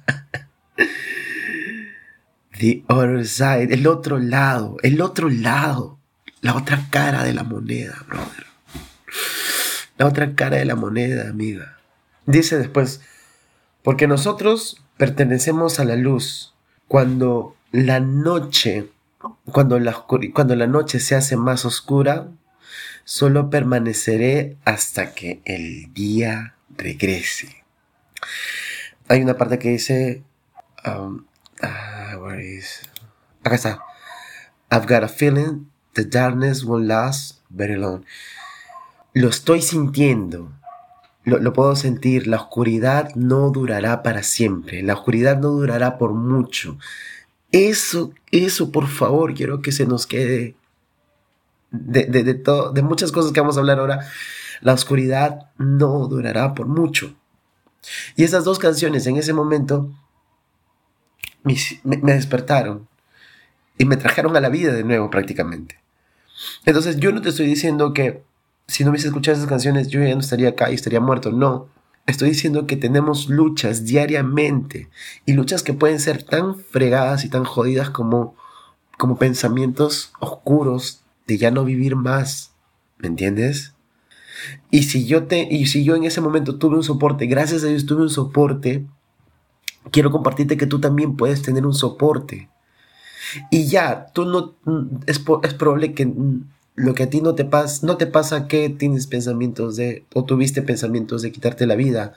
The 2.58 2.82
other 2.88 3.24
side, 3.24 3.72
el 3.72 3.86
otro 3.86 4.18
lado, 4.18 4.78
el 4.82 5.00
otro 5.00 5.28
lado, 5.28 6.00
la 6.40 6.56
otra 6.56 6.88
cara 6.90 7.22
de 7.22 7.32
la 7.32 7.44
moneda, 7.44 8.04
brother. 8.08 8.47
La 9.96 10.06
otra 10.06 10.34
cara 10.34 10.56
de 10.56 10.64
la 10.64 10.76
moneda, 10.76 11.28
amiga. 11.28 11.78
Dice 12.26 12.58
después, 12.58 13.00
porque 13.82 14.06
nosotros 14.06 14.82
pertenecemos 14.96 15.80
a 15.80 15.84
la 15.84 15.96
luz. 15.96 16.54
Cuando 16.86 17.56
la 17.72 18.00
noche, 18.00 18.90
cuando 19.52 19.78
la, 19.78 20.04
cuando 20.32 20.56
la 20.56 20.66
noche 20.66 21.00
se 21.00 21.14
hace 21.14 21.36
más 21.36 21.64
oscura, 21.64 22.28
solo 23.04 23.50
permaneceré 23.50 24.56
hasta 24.64 25.14
que 25.14 25.40
el 25.44 25.92
día 25.94 26.54
regrese. 26.76 27.64
Hay 29.08 29.22
una 29.22 29.36
parte 29.36 29.58
que 29.58 29.70
dice. 29.70 30.22
Um, 30.84 31.26
uh, 31.62 32.18
where 32.18 32.42
is. 32.42 32.82
Acá 33.42 33.54
está. 33.56 33.80
I've 34.70 34.86
got 34.86 35.02
a 35.02 35.08
feeling 35.08 35.70
the 35.94 36.04
darkness 36.04 36.62
won't 36.62 36.86
last 36.86 37.40
very 37.48 37.76
long. 37.76 38.04
Lo 39.14 39.28
estoy 39.28 39.62
sintiendo. 39.62 40.52
Lo, 41.24 41.38
lo, 41.38 41.52
puedo 41.52 41.76
sentir. 41.76 42.26
La 42.26 42.36
oscuridad 42.36 43.14
no 43.14 43.50
durará 43.50 44.02
para 44.02 44.22
siempre. 44.22 44.82
La 44.82 44.94
oscuridad 44.94 45.38
no 45.38 45.48
durará 45.48 45.98
por 45.98 46.14
mucho. 46.14 46.78
Eso, 47.52 48.12
eso, 48.30 48.72
por 48.72 48.86
favor, 48.88 49.34
quiero 49.34 49.60
que 49.62 49.72
se 49.72 49.86
nos 49.86 50.06
quede. 50.06 50.54
De, 51.70 52.04
de, 52.04 52.22
de, 52.24 52.34
de 52.34 52.82
muchas 52.82 53.12
cosas 53.12 53.32
que 53.32 53.40
vamos 53.40 53.56
a 53.56 53.60
hablar 53.60 53.78
ahora. 53.78 54.06
La 54.60 54.72
oscuridad 54.72 55.50
no 55.58 56.06
durará 56.08 56.54
por 56.54 56.66
mucho. 56.66 57.14
Y 58.16 58.24
esas 58.24 58.44
dos 58.44 58.58
canciones 58.58 59.06
en 59.06 59.16
ese 59.16 59.32
momento 59.32 59.90
me, 61.42 62.14
despertaron 62.14 62.88
y 63.76 63.84
me 63.84 63.96
trajeron 63.96 64.36
a 64.36 64.40
la 64.40 64.48
vida 64.48 64.72
de 64.72 64.84
nuevo 64.84 65.10
prácticamente. 65.10 65.78
Entonces 66.64 66.98
yo 66.98 67.12
no 67.12 67.22
te 67.22 67.30
estoy 67.30 67.46
diciendo 67.46 67.92
que 67.92 68.22
si 68.68 68.84
no 68.84 68.90
hubiese 68.90 69.08
escuchado 69.08 69.36
esas 69.36 69.48
canciones 69.48 69.88
yo 69.88 70.02
ya 70.02 70.14
no 70.14 70.20
estaría 70.20 70.50
acá 70.50 70.70
y 70.70 70.74
estaría 70.74 71.00
muerto, 71.00 71.32
no. 71.32 71.68
Estoy 72.06 72.30
diciendo 72.30 72.66
que 72.66 72.76
tenemos 72.76 73.28
luchas 73.28 73.84
diariamente 73.84 74.88
y 75.26 75.32
luchas 75.32 75.62
que 75.62 75.74
pueden 75.74 76.00
ser 76.00 76.22
tan 76.22 76.56
fregadas 76.56 77.24
y 77.24 77.28
tan 77.28 77.44
jodidas 77.44 77.90
como, 77.90 78.36
como 78.96 79.18
pensamientos 79.18 80.12
oscuros 80.20 81.02
de 81.26 81.38
ya 81.38 81.50
no 81.50 81.64
vivir 81.64 81.96
más. 81.96 82.52
¿Me 82.98 83.08
entiendes? 83.08 83.74
Y 84.70 84.84
si 84.84 85.06
yo 85.06 85.24
te, 85.24 85.46
y 85.50 85.66
si 85.66 85.84
yo 85.84 85.96
en 85.96 86.04
ese 86.04 86.20
momento 86.20 86.58
tuve 86.58 86.76
un 86.76 86.82
soporte, 86.82 87.26
gracias 87.26 87.64
a 87.64 87.66
Dios 87.66 87.86
tuve 87.86 88.02
un 88.02 88.10
soporte, 88.10 88.86
quiero 89.90 90.10
compartirte 90.10 90.56
que 90.56 90.66
tú 90.66 90.80
también 90.80 91.16
puedes 91.16 91.42
tener 91.42 91.66
un 91.66 91.74
soporte. 91.74 92.48
Y 93.50 93.66
ya, 93.66 94.06
tú 94.14 94.24
no, 94.24 94.54
es, 95.06 95.22
es 95.42 95.54
probable 95.54 95.92
que 95.92 96.10
lo 96.78 96.94
que 96.94 97.02
a 97.02 97.10
ti 97.10 97.20
no 97.20 97.34
te 97.34 97.44
pasa, 97.44 97.84
no 97.86 97.96
te 97.96 98.06
pasa 98.06 98.46
que 98.46 98.70
tienes 98.70 99.06
pensamientos 99.06 99.76
de, 99.76 100.04
o 100.14 100.24
tuviste 100.24 100.62
pensamientos 100.62 101.22
de 101.22 101.32
quitarte 101.32 101.66
la 101.66 101.74
vida, 101.74 102.14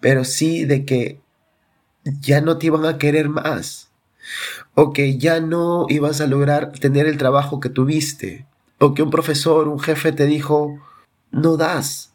pero 0.00 0.24
sí 0.24 0.64
de 0.64 0.84
que 0.84 1.20
ya 2.20 2.40
no 2.40 2.56
te 2.56 2.66
iban 2.66 2.86
a 2.86 2.98
querer 2.98 3.28
más, 3.28 3.90
o 4.74 4.92
que 4.92 5.18
ya 5.18 5.40
no 5.40 5.86
ibas 5.88 6.20
a 6.20 6.26
lograr 6.26 6.72
tener 6.72 7.06
el 7.06 7.18
trabajo 7.18 7.60
que 7.60 7.68
tuviste, 7.68 8.46
o 8.78 8.94
que 8.94 9.02
un 9.02 9.10
profesor, 9.10 9.68
un 9.68 9.80
jefe 9.80 10.12
te 10.12 10.26
dijo, 10.26 10.80
no 11.30 11.56
das, 11.56 12.12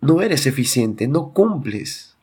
no 0.00 0.22
eres 0.22 0.46
eficiente, 0.46 1.06
no 1.06 1.32
cumples. 1.32 2.16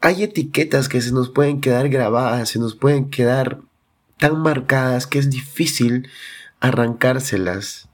Hay 0.00 0.22
etiquetas 0.22 0.88
que 0.88 1.00
se 1.00 1.12
nos 1.12 1.30
pueden 1.30 1.60
quedar 1.60 1.88
grabadas, 1.88 2.50
se 2.50 2.58
nos 2.58 2.76
pueden 2.76 3.10
quedar 3.10 3.60
tan 4.18 4.38
marcadas 4.38 5.06
que 5.06 5.18
es 5.18 5.30
difícil 5.30 6.08
arrancárselas. 6.60 7.89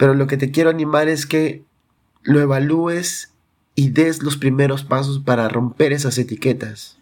Pero 0.00 0.14
lo 0.14 0.26
que 0.26 0.38
te 0.38 0.50
quiero 0.50 0.70
animar 0.70 1.10
es 1.10 1.26
que 1.26 1.62
lo 2.22 2.40
evalúes 2.40 3.34
y 3.74 3.90
des 3.90 4.22
los 4.22 4.38
primeros 4.38 4.82
pasos 4.82 5.18
para 5.18 5.46
romper 5.50 5.92
esas 5.92 6.16
etiquetas. 6.16 6.96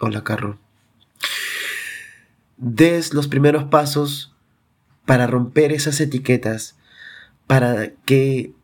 Hola, 0.00 0.24
carro. 0.24 0.58
Des 2.56 3.12
los 3.12 3.28
primeros 3.28 3.64
pasos 3.64 4.34
para 5.04 5.26
romper 5.26 5.72
esas 5.72 6.00
etiquetas 6.00 6.78
para 7.46 7.90
que 8.06 8.54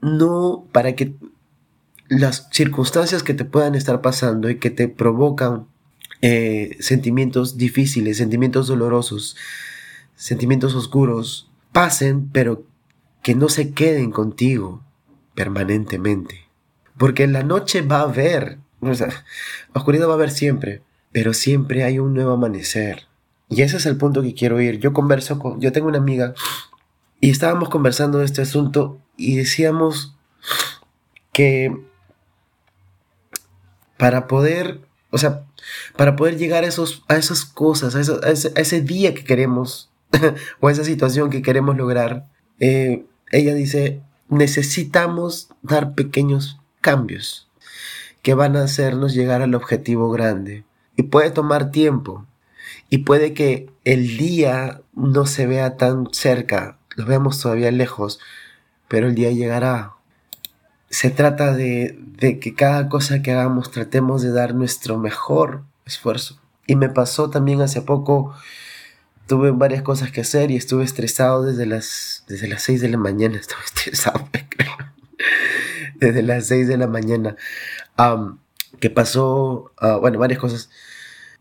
no, 0.00 0.66
para 0.72 0.96
que 0.96 1.14
las 2.08 2.48
circunstancias 2.50 3.22
que 3.22 3.34
te 3.34 3.44
puedan 3.44 3.76
estar 3.76 4.00
pasando 4.00 4.50
y 4.50 4.58
que 4.58 4.70
te 4.70 4.88
provocan 4.88 5.68
eh, 6.20 6.76
sentimientos 6.80 7.56
difíciles, 7.56 8.16
sentimientos 8.16 8.66
dolorosos, 8.66 9.36
sentimientos 10.16 10.74
oscuros, 10.74 11.48
pasen, 11.76 12.30
pero 12.30 12.64
que 13.22 13.34
no 13.34 13.48
se 13.48 13.72
queden 13.72 14.10
contigo 14.10 14.82
permanentemente. 15.34 16.48
Porque 16.96 17.24
en 17.24 17.34
la 17.34 17.42
noche 17.42 17.82
va 17.82 17.98
a 17.98 18.02
haber 18.04 18.58
o 18.80 18.94
sea, 18.94 19.08
oscuridad 19.72 20.08
va 20.08 20.12
a 20.12 20.16
haber 20.16 20.30
siempre, 20.30 20.82
pero 21.12 21.34
siempre 21.34 21.84
hay 21.84 21.98
un 21.98 22.14
nuevo 22.14 22.32
amanecer. 22.32 23.06
Y 23.48 23.62
ese 23.62 23.76
es 23.76 23.86
el 23.86 23.96
punto 23.96 24.22
que 24.22 24.34
quiero 24.34 24.60
ir. 24.60 24.78
Yo 24.78 24.92
converso 24.92 25.38
con, 25.38 25.60
yo 25.60 25.72
tengo 25.72 25.88
una 25.88 25.98
amiga 25.98 26.34
y 27.20 27.30
estábamos 27.30 27.68
conversando 27.68 28.18
de 28.18 28.24
este 28.24 28.42
asunto 28.42 29.00
y 29.16 29.36
decíamos 29.36 30.14
que 31.32 31.76
para 33.96 34.26
poder, 34.26 34.80
o 35.10 35.18
sea, 35.18 35.44
para 35.96 36.16
poder 36.16 36.36
llegar 36.36 36.64
a, 36.64 36.66
esos, 36.66 37.04
a 37.08 37.16
esas 37.16 37.44
cosas, 37.44 37.94
a, 37.94 38.00
ese, 38.30 38.80
día 38.82 39.14
que 39.14 39.24
queremos, 39.24 39.90
o 40.60 40.70
esa 40.70 40.84
situación 40.84 41.30
que 41.30 41.42
queremos 41.42 41.76
lograr, 41.76 42.26
eh, 42.60 43.04
ella 43.32 43.54
dice, 43.54 44.02
necesitamos 44.28 45.48
dar 45.62 45.94
pequeños 45.94 46.60
cambios 46.80 47.48
que 48.22 48.34
van 48.34 48.56
a 48.56 48.64
hacernos 48.64 49.14
llegar 49.14 49.42
al 49.42 49.54
objetivo 49.54 50.10
grande. 50.10 50.64
Y 50.96 51.04
puede 51.04 51.30
tomar 51.30 51.70
tiempo. 51.70 52.26
Y 52.88 52.98
puede 52.98 53.34
que 53.34 53.70
el 53.84 54.16
día 54.16 54.80
no 54.94 55.26
se 55.26 55.46
vea 55.46 55.76
tan 55.76 56.08
cerca, 56.12 56.78
lo 56.96 57.04
vemos 57.04 57.40
todavía 57.40 57.70
lejos, 57.70 58.18
pero 58.88 59.08
el 59.08 59.14
día 59.14 59.30
llegará. 59.30 59.92
Se 60.88 61.10
trata 61.10 61.52
de, 61.52 61.98
de 62.18 62.38
que 62.40 62.54
cada 62.54 62.88
cosa 62.88 63.22
que 63.22 63.32
hagamos 63.32 63.70
tratemos 63.70 64.22
de 64.22 64.32
dar 64.32 64.54
nuestro 64.54 64.98
mejor 64.98 65.62
esfuerzo. 65.84 66.40
Y 66.66 66.76
me 66.76 66.88
pasó 66.88 67.30
también 67.30 67.60
hace 67.60 67.82
poco, 67.82 68.34
tuve 69.26 69.50
varias 69.50 69.82
cosas 69.82 70.10
que 70.10 70.20
hacer 70.20 70.50
y 70.50 70.56
estuve 70.56 70.84
estresado 70.84 71.42
desde 71.42 71.66
las, 71.66 72.24
desde 72.28 72.48
las 72.48 72.62
6 72.62 72.80
de 72.80 72.88
la 72.88 72.98
mañana. 72.98 73.36
Estaba 73.40 73.62
estresado, 73.62 74.28
desde 75.96 76.22
las 76.22 76.46
6 76.46 76.68
de 76.68 76.76
la 76.76 76.86
mañana. 76.86 77.36
que 78.80 78.90
pasó, 78.90 79.72
ah, 79.78 79.96
bueno, 79.96 80.18
varias 80.18 80.40
cosas. 80.40 80.70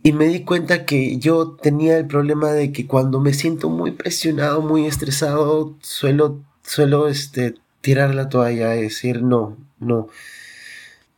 Y 0.03 0.13
me 0.13 0.27
di 0.27 0.43
cuenta 0.43 0.85
que 0.85 1.17
yo 1.17 1.57
tenía 1.61 1.97
el 1.97 2.05
problema 2.05 2.51
de 2.51 2.71
que 2.71 2.85
cuando 2.85 3.19
me 3.19 3.33
siento 3.33 3.69
muy 3.69 3.91
presionado, 3.91 4.61
muy 4.61 4.85
estresado, 4.85 5.75
suelo, 5.81 6.41
suelo 6.63 7.07
este, 7.07 7.55
tirar 7.81 8.13
la 8.13 8.29
toalla 8.29 8.75
y 8.75 8.83
decir 8.83 9.23
no, 9.23 9.57
no. 9.79 10.07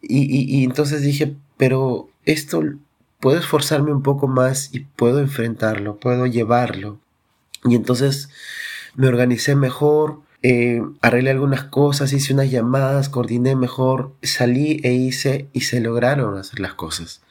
Y, 0.01 0.59
y 0.59 0.63
entonces 0.63 1.01
dije, 1.01 1.35
pero 1.57 2.09
esto 2.25 2.63
puedo 3.19 3.39
esforzarme 3.39 3.91
un 3.91 4.03
poco 4.03 4.27
más 4.27 4.73
y 4.73 4.81
puedo 4.81 5.19
enfrentarlo, 5.19 5.97
puedo 5.97 6.25
llevarlo. 6.25 6.99
Y 7.63 7.75
entonces 7.75 8.29
me 8.95 9.07
organicé 9.07 9.55
mejor, 9.55 10.21
eh, 10.43 10.81
arreglé 11.01 11.31
algunas 11.31 11.63
cosas, 11.63 12.13
hice 12.13 12.33
unas 12.33 12.51
llamadas, 12.51 13.09
coordiné 13.09 13.55
mejor, 13.55 14.13
salí 14.21 14.79
e 14.83 14.93
hice 14.93 15.49
y 15.53 15.61
se 15.61 15.81
lograron 15.81 16.37
hacer 16.37 16.59
las 16.59 16.73
cosas. 16.73 17.21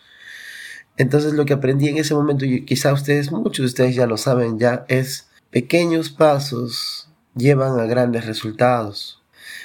Entonces 0.96 1.35
lo 1.35 1.44
que 1.44 1.53
aprendí 1.53 1.88
en 1.88 1.99
ese 1.99 2.14
momento, 2.14 2.44
y 2.44 2.64
quizá 2.64 2.92
ustedes, 2.92 3.31
muchos 3.31 3.64
de 3.64 3.66
ustedes 3.66 3.94
ya 3.94 4.07
lo 4.07 4.16
saben 4.16 4.59
ya, 4.59 4.85
es 4.88 5.29
pequeños 5.51 6.11
pasos 6.11 7.09
llevan 7.37 7.79
a 7.79 7.85
grandes 7.85 8.27
resultados. 8.27 9.22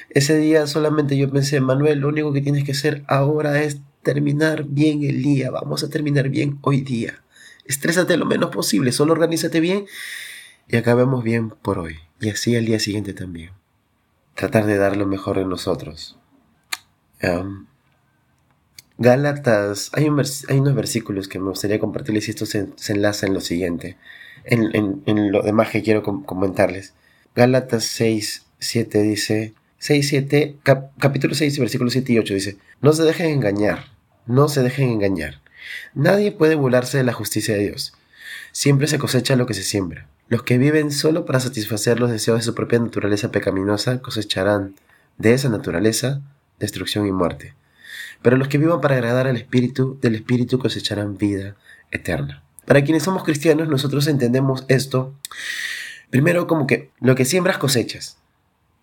Ese 0.10 0.38
día 0.38 0.68
solamente 0.68 1.18
yo 1.18 1.32
pensé, 1.32 1.62
Manuel, 1.62 2.00
lo 2.00 2.10
único 2.10 2.34
que 2.34 2.42
tienes 2.42 2.66
que 2.66 2.74
hacer 2.74 3.04
ahora 3.08 3.62
es 3.64 3.80
terminar 4.04 4.66
bien 4.66 5.04
el 5.04 5.22
día, 5.22 5.52
vamos 5.52 5.84
a 5.84 5.90
terminar 5.90 6.30
bien 6.30 6.60
hoy 6.62 6.82
día. 6.82 7.24
Estrésate 7.66 8.18
lo 8.18 8.26
menos 8.26 8.50
posible, 8.50 8.92
solo 8.92 9.14
organízate 9.14 9.60
bien 9.60 9.86
y 10.68 10.78
acabemos 10.78 11.24
bien 11.24 11.50
por 11.50 11.80
hoy. 11.80 11.98
Y 12.20 12.30
así 12.30 12.56
el 12.56 12.66
día 12.66 12.80
siguiente 12.80 13.14
también. 13.14 13.52
Tratar 14.36 14.66
de 14.66 14.78
dar 14.78 14.98
lo 14.98 15.06
mejor 15.06 15.38
de 15.38 15.46
nosotros. 15.46 16.18
Gálatas, 18.98 19.90
hay, 19.94 20.10
unos 20.10 20.76
versículos 20.76 21.28
que 21.28 21.40
me 21.40 21.50
gustaría 21.50 21.80
compartirles 21.80 22.28
y 22.28 22.32
esto 22.32 22.46
se, 22.46 22.68
enlaza 22.90 23.26
en 23.26 23.34
lo 23.34 23.42
siguiente, 23.42 23.98
en, 24.44 25.02
en, 25.06 25.32
lo 25.32 25.42
demás 25.42 25.70
que 25.70 25.82
quiero 25.82 26.04
comentarles. 26.04 26.94
Gálatas 27.36 27.84
6, 27.86 28.46
7 28.60 29.02
dice, 29.02 29.54
6, 29.80 30.08
7, 30.08 30.58
capítulo 31.00 31.34
6, 31.34 31.58
versículo 31.60 31.90
7 31.90 32.14
y 32.14 32.20
8 32.20 32.34
dice, 32.34 32.58
no 32.82 32.94
se 32.94 33.04
dejen 33.04 33.32
engañar, 33.32 33.86
no 34.26 34.48
se 34.48 34.62
dejen 34.62 34.90
engañar. 34.90 35.42
Nadie 35.94 36.32
puede 36.32 36.56
burlarse 36.56 36.98
de 36.98 37.04
la 37.04 37.14
justicia 37.14 37.56
de 37.56 37.62
Dios. 37.68 37.94
Siempre 38.52 38.88
se 38.88 39.00
cosecha 39.00 39.36
lo 39.36 39.46
que 39.46 39.54
se 39.54 39.64
siembra. 39.64 40.08
Los 40.28 40.44
que 40.44 40.58
viven 40.58 40.92
solo 40.92 41.26
para 41.26 41.40
satisfacer 41.40 42.00
los 42.00 42.12
deseos 42.12 42.40
de 42.40 42.44
su 42.44 42.56
propia 42.56 42.80
naturaleza 42.80 43.32
pecaminosa 43.32 44.02
cosecharán 44.02 44.76
de 45.18 45.34
esa 45.34 45.50
naturaleza 45.50 46.22
destrucción 46.60 47.06
y 47.06 47.12
muerte. 47.12 47.54
Pero 48.22 48.38
los 48.38 48.48
que 48.48 48.58
vivan 48.58 48.82
para 48.82 48.96
agradar 48.96 49.28
al 49.28 49.36
Espíritu, 49.36 49.98
del 50.02 50.16
Espíritu 50.16 50.60
cosecharán 50.60 51.18
vida 51.18 51.56
eterna. 51.92 52.44
Para 52.66 52.84
quienes 52.84 53.04
somos 53.04 53.24
cristianos, 53.24 53.68
nosotros 53.68 54.08
entendemos 54.08 54.66
esto 54.70 55.14
primero 56.10 56.46
como 56.46 56.68
que 56.68 56.92
lo 57.00 57.16
que 57.16 57.26
siembras 57.26 57.58
cosechas. 57.58 58.18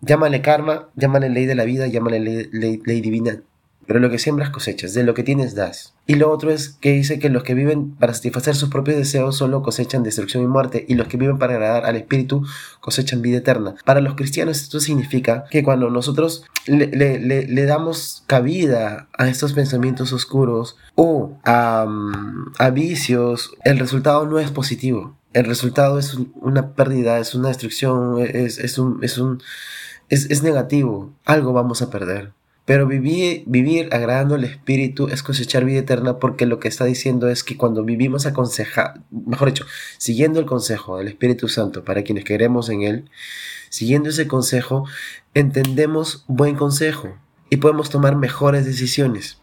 Llámale 0.01 0.41
karma, 0.41 0.89
llámale 0.95 1.29
ley 1.29 1.45
de 1.45 1.55
la 1.55 1.63
vida, 1.63 1.87
llámale 1.87 2.19
ley, 2.19 2.81
ley, 2.85 3.01
divina, 3.01 3.41
pero 3.87 3.99
lo 3.99 4.09
que 4.09 4.19
siembras 4.19 4.49
cosechas, 4.49 4.93
de 4.93 5.03
lo 5.03 5.13
que 5.13 5.23
tienes 5.23 5.55
das. 5.55 5.93
Y 6.05 6.15
lo 6.15 6.31
otro 6.31 6.51
es 6.51 6.69
que 6.69 6.91
dice 6.91 7.19
que 7.19 7.29
los 7.29 7.43
que 7.43 7.53
viven 7.53 7.95
para 7.95 8.13
satisfacer 8.13 8.55
sus 8.55 8.69
propios 8.69 8.97
deseos 8.97 9.37
solo 9.37 9.61
cosechan 9.61 10.03
destrucción 10.03 10.43
y 10.43 10.47
muerte, 10.47 10.85
y 10.87 10.95
los 10.95 11.07
que 11.07 11.17
viven 11.17 11.37
para 11.37 11.53
agradar 11.53 11.85
al 11.85 11.95
Espíritu 11.95 12.45
cosechan 12.81 13.21
vida 13.21 13.37
eterna. 13.37 13.75
Para 13.85 14.01
los 14.01 14.15
cristianos 14.15 14.61
esto 14.61 14.79
significa 14.79 15.45
que 15.49 15.63
cuando 15.63 15.89
nosotros 15.89 16.45
le, 16.67 17.65
damos 17.65 18.23
cabida 18.27 19.07
a 19.17 19.27
estos 19.27 19.53
pensamientos 19.53 20.13
oscuros 20.13 20.77
o 20.95 21.39
a, 21.45 21.87
a 22.57 22.69
vicios, 22.69 23.51
el 23.63 23.79
resultado 23.79 24.25
no 24.25 24.39
es 24.39 24.51
positivo. 24.51 25.17
El 25.33 25.45
resultado 25.45 25.99
es 25.99 26.17
una 26.41 26.73
pérdida, 26.73 27.19
es 27.19 27.35
una 27.35 27.49
destrucción, 27.49 28.19
es, 28.19 28.59
es 28.59 28.77
un... 28.77 29.03
Es 29.03 29.17
un 29.17 29.41
es, 30.09 30.43
negativo, 30.43 31.13
algo 31.25 31.53
vamos 31.53 31.81
a 31.81 31.89
perder. 31.89 32.33
Pero 32.69 32.85
vivir, 32.85 33.41
vivir 33.47 33.89
agradando 33.91 34.35
al 34.35 34.43
Espíritu 34.43 35.07
es 35.07 35.23
cosechar 35.23 35.65
vida 35.65 35.79
eterna 35.79 36.19
porque 36.19 36.45
lo 36.45 36.59
que 36.59 36.67
está 36.67 36.85
diciendo 36.85 37.27
es 37.27 37.43
que 37.43 37.57
cuando 37.57 37.83
vivimos 37.83 38.27
aconseja, 38.27 38.93
mejor 39.09 39.47
dicho, 39.47 39.65
siguiendo 39.97 40.39
el 40.39 40.45
consejo 40.45 40.99
del 40.99 41.07
Espíritu 41.07 41.47
Santo 41.47 41.83
para 41.83 42.03
quienes 42.03 42.25
queremos 42.25 42.69
en 42.69 42.83
Él, 42.83 43.09
siguiendo 43.69 44.09
ese 44.09 44.27
consejo, 44.27 44.85
entendemos 45.33 46.25
buen 46.27 46.55
consejo 46.55 47.17
y 47.49 47.57
podemos 47.57 47.89
tomar 47.89 48.15
mejores 48.15 48.67
decisiones. 48.67 49.41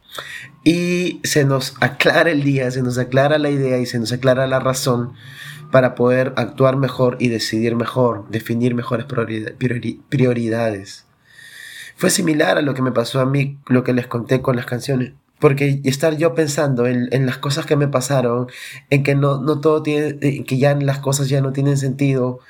Y 0.63 1.19
se 1.25 1.45
nos 1.45 1.75
aclara 1.81 2.31
el 2.31 2.45
día, 2.45 2.71
se 2.71 2.85
nos 2.85 2.97
aclara 2.97 3.41
la 3.41 3.51
idea 3.51 3.79
y 3.79 3.87
se 3.87 3.99
nos 3.99 4.13
aclara 4.13 4.47
la 4.47 4.61
razón 4.61 5.15
para 5.73 5.97
poder 5.97 6.33
actuar 6.37 6.77
mejor 6.77 7.17
y 7.19 7.27
decidir 7.27 7.75
mejor, 7.75 8.29
definir 8.31 8.77
mejores 8.77 9.07
prioridades. 10.09 11.06
Fue 11.97 12.11
similar 12.11 12.59
a 12.59 12.63
lo 12.63 12.75
que 12.75 12.83
me 12.83 12.93
pasó 12.93 13.21
a 13.21 13.27
mí, 13.27 13.59
lo 13.67 13.83
que 13.83 13.95
les 13.95 14.07
conté 14.07 14.43
con 14.43 14.55
las 14.55 14.67
canciones. 14.67 15.15
Porque 15.39 15.81
estar 15.85 16.17
yo 16.17 16.35
pensando 16.35 16.87
en, 16.87 17.27
las 17.27 17.39
cosas 17.39 17.67
que 17.67 17.77
me 17.77 17.89
pasaron, 17.89 18.47
en 18.89 19.03
que 19.03 19.15
no, 19.15 19.41
no 19.41 19.61
todo 19.61 19.83
tiene, 19.83 20.19
que 20.45 20.59
ya 20.59 20.75
las 20.75 20.99
cosas 20.99 21.29
ya 21.29 21.41
no 21.41 21.53
tienen 21.53 21.77
sentido, 21.77 22.41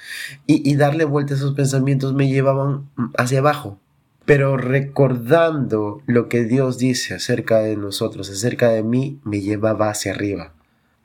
y, 0.47 0.69
y 0.69 0.77
darle 0.77 1.05
vuelta 1.05 1.35
a 1.35 1.37
esos 1.37 1.55
pensamientos 1.55 2.15
me 2.15 2.29
llevaban 2.29 2.89
hacia 3.17 3.39
abajo. 3.41 3.79
Pero 4.25 4.57
recordando 4.57 6.03
lo 6.07 6.29
que 6.29 6.45
Dios 6.45 6.79
dice 6.79 7.15
acerca 7.15 7.59
de 7.59 7.77
nosotros, 7.77 8.29
acerca 8.29 8.71
de 8.71 8.83
mí, 8.83 9.21
me 9.25 9.41
llevaba 9.41 9.91
hacia 9.91 10.13
arriba. 10.13 10.53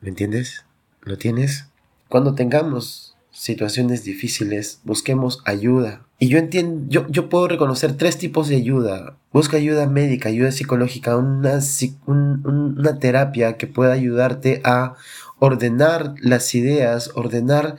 ¿Me 0.01 0.09
entiendes? 0.09 0.65
¿Lo 1.03 1.17
tienes? 1.17 1.67
Cuando 2.09 2.33
tengamos 2.33 3.10
situaciones 3.31 4.03
difíciles, 4.03 4.81
busquemos 4.83 5.41
ayuda. 5.45 6.05
Y 6.19 6.27
yo 6.27 6.37
entiendo, 6.37 6.85
yo, 6.89 7.07
yo 7.09 7.29
puedo 7.29 7.47
reconocer 7.47 7.97
tres 7.97 8.17
tipos 8.17 8.47
de 8.47 8.57
ayuda. 8.57 9.17
Busca 9.33 9.57
ayuda 9.57 9.87
médica, 9.87 10.29
ayuda 10.29 10.51
psicológica, 10.51 11.17
una, 11.17 11.59
una 12.05 12.99
terapia 12.99 13.57
que 13.57 13.67
pueda 13.67 13.93
ayudarte 13.93 14.61
a 14.63 14.95
ordenar 15.39 16.13
las 16.19 16.53
ideas, 16.53 17.11
ordenar 17.15 17.77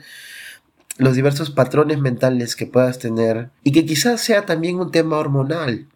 los 0.97 1.15
diversos 1.15 1.49
patrones 1.49 1.99
mentales 1.99 2.55
que 2.55 2.67
puedas 2.67 2.99
tener 2.99 3.49
y 3.63 3.71
que 3.71 3.85
quizás 3.85 4.21
sea 4.21 4.45
también 4.45 4.79
un 4.79 4.91
tema 4.91 5.17
hormonal. 5.17 5.87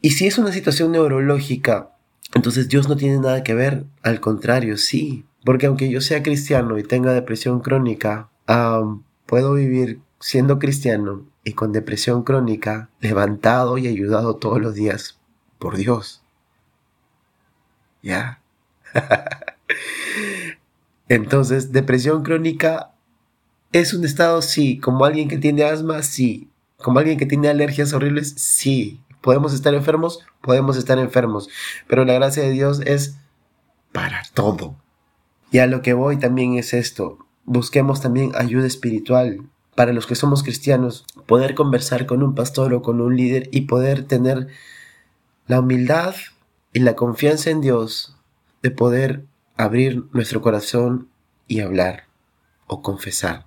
Y 0.00 0.10
si 0.10 0.26
es 0.26 0.38
una 0.38 0.52
situación 0.52 0.92
neurológica, 0.92 1.90
entonces 2.34 2.68
Dios 2.68 2.88
no 2.88 2.96
tiene 2.96 3.18
nada 3.18 3.42
que 3.42 3.54
ver, 3.54 3.84
al 4.02 4.20
contrario, 4.20 4.76
sí, 4.76 5.24
porque 5.44 5.66
aunque 5.66 5.88
yo 5.90 6.00
sea 6.00 6.22
cristiano 6.22 6.78
y 6.78 6.82
tenga 6.82 7.12
depresión 7.12 7.60
crónica, 7.60 8.28
puedo 9.26 9.54
vivir 9.54 10.00
siendo 10.20 10.58
cristiano 10.58 11.24
y 11.44 11.52
con 11.52 11.72
depresión 11.72 12.22
crónica, 12.22 12.88
levantado 13.00 13.78
y 13.78 13.86
ayudado 13.86 14.36
todos 14.36 14.60
los 14.60 14.74
días 14.74 15.18
por 15.58 15.76
Dios. 15.76 16.22
¿Ya? 18.02 18.40
Entonces, 21.08 21.72
depresión 21.72 22.22
crónica 22.22 22.92
es 23.72 23.92
un 23.92 24.04
estado, 24.04 24.40
sí. 24.40 24.78
Como 24.78 25.04
alguien 25.04 25.28
que 25.28 25.38
tiene 25.38 25.64
asma, 25.64 26.02
sí. 26.02 26.48
Como 26.76 26.98
alguien 26.98 27.18
que 27.18 27.26
tiene 27.26 27.48
alergias 27.48 27.92
horribles, 27.92 28.34
sí. 28.36 29.00
¿Podemos 29.20 29.52
estar 29.54 29.74
enfermos? 29.74 30.24
Podemos 30.40 30.76
estar 30.76 30.98
enfermos. 30.98 31.48
Pero 31.88 32.04
la 32.04 32.14
gracia 32.14 32.42
de 32.42 32.50
Dios 32.50 32.80
es 32.84 33.16
para 33.92 34.22
todo. 34.34 34.76
Y 35.50 35.58
a 35.58 35.66
lo 35.66 35.82
que 35.82 35.92
voy 35.92 36.18
también 36.18 36.54
es 36.54 36.74
esto. 36.74 37.23
Busquemos 37.44 38.00
también 38.00 38.32
ayuda 38.34 38.66
espiritual. 38.66 39.42
Para 39.74 39.92
los 39.92 40.06
que 40.06 40.14
somos 40.14 40.42
cristianos, 40.42 41.04
poder 41.26 41.54
conversar 41.54 42.06
con 42.06 42.22
un 42.22 42.34
pastor 42.34 42.74
o 42.74 42.82
con 42.82 43.00
un 43.00 43.16
líder 43.16 43.48
y 43.52 43.62
poder 43.62 44.04
tener 44.04 44.48
la 45.46 45.60
humildad 45.60 46.14
y 46.72 46.80
la 46.80 46.94
confianza 46.94 47.50
en 47.50 47.60
Dios 47.60 48.16
de 48.62 48.70
poder 48.70 49.24
abrir 49.56 50.04
nuestro 50.12 50.42
corazón 50.42 51.08
y 51.46 51.60
hablar 51.60 52.04
o 52.66 52.82
confesar. 52.82 53.46